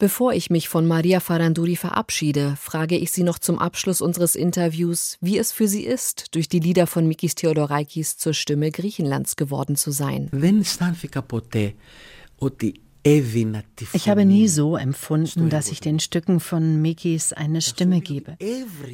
Bevor 0.00 0.34
ich 0.34 0.50
mich 0.50 0.68
von 0.68 0.86
Maria 0.86 1.20
Faranduri 1.20 1.74
verabschiede, 1.74 2.56
frage 2.60 2.98
ich 2.98 3.12
sie 3.12 3.22
noch 3.22 3.38
zum 3.38 3.58
Abschluss 3.58 4.02
unseres 4.02 4.34
Interviews, 4.34 5.16
wie 5.22 5.38
es 5.38 5.52
für 5.52 5.68
sie 5.68 5.84
ist, 5.84 6.34
durch 6.34 6.50
die 6.50 6.60
Lieder 6.60 6.86
von 6.86 7.08
Mikis 7.08 7.34
Theodorakis 7.34 8.18
zur 8.18 8.34
Stimme 8.34 8.70
Griechenlands 8.70 9.36
geworden 9.36 9.74
zu 9.74 9.90
sein. 9.90 10.28
Δεν 10.32 10.60
αισθάνθηκα 10.60 11.22
ποτέ 11.22 11.74
ότι 12.36 12.74
Ich 13.92 14.08
habe 14.08 14.24
nie 14.24 14.48
so 14.48 14.76
empfunden, 14.76 15.48
dass 15.48 15.70
ich 15.70 15.78
den 15.78 16.00
Stücken 16.00 16.40
von 16.40 16.82
Mikis 16.82 17.32
eine 17.32 17.62
Stimme 17.62 18.00
gebe. 18.00 18.36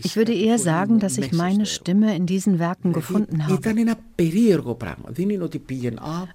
Ich 0.03 0.17
würde 0.17 0.35
eher 0.35 0.59
sagen, 0.59 0.99
dass 0.99 1.17
ich 1.17 1.33
meine 1.33 1.65
Stimme 1.65 2.15
in 2.15 2.27
diesen 2.27 2.59
Werken 2.59 2.93
gefunden 2.93 3.47
habe. 3.47 3.55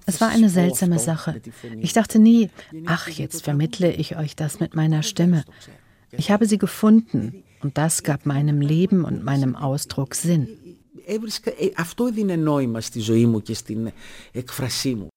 Es 0.06 0.20
war 0.20 0.28
eine 0.28 0.48
seltsame 0.48 0.98
Sache. 0.98 1.40
Ich 1.78 1.92
dachte 1.92 2.18
nie, 2.18 2.50
ach, 2.86 3.08
jetzt 3.08 3.44
vermittle 3.44 3.92
ich 3.92 4.16
euch 4.16 4.34
das 4.34 4.58
mit 4.58 4.74
meiner 4.74 5.04
Stimme. 5.04 5.44
Ich 6.10 6.32
habe 6.32 6.46
sie 6.46 6.58
gefunden 6.58 7.44
und 7.62 7.78
das 7.78 8.02
gab 8.02 8.26
meinem 8.26 8.60
Leben 8.60 9.04
und 9.04 9.22
meinem 9.22 9.54
Ausdruck 9.54 10.16
Sinn. 10.16 10.48
Αυτό 11.76 12.06
έδινε 12.06 12.36
νόημα 12.36 12.80
στη 12.80 13.00
ζωή 13.00 13.26
μου 13.26 13.42
και 13.42 13.54
στην 13.54 13.90
εκφρασή 14.32 14.94
μου. 14.94 15.08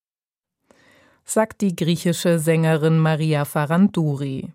sagt 1.26 1.60
die 1.60 1.76
griechische 1.76 2.38
Sängerin 2.38 2.98
Maria 2.98 3.44
Faranduri. 3.44 4.52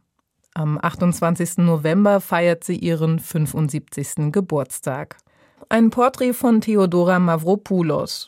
Am 0.53 0.79
28. 0.81 1.57
November 1.57 2.19
feiert 2.19 2.63
sie 2.63 2.77
ihren 2.77 3.19
75. 3.19 4.31
Geburtstag. 4.31 5.17
Ein 5.69 5.89
Porträt 5.89 6.33
von 6.33 6.61
Theodora 6.61 7.19
Mavropoulos. 7.19 8.27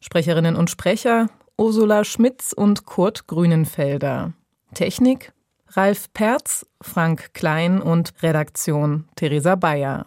Sprecherinnen 0.00 0.54
und 0.54 0.70
Sprecher 0.70 1.28
Ursula 1.58 2.04
Schmitz 2.04 2.52
und 2.52 2.84
Kurt 2.84 3.26
Grünenfelder. 3.26 4.34
Technik 4.74 5.32
Ralf 5.68 6.12
Perz, 6.12 6.66
Frank 6.80 7.32
Klein 7.32 7.80
und 7.80 8.12
Redaktion 8.22 9.08
Theresa 9.16 9.56
Bayer. 9.56 10.06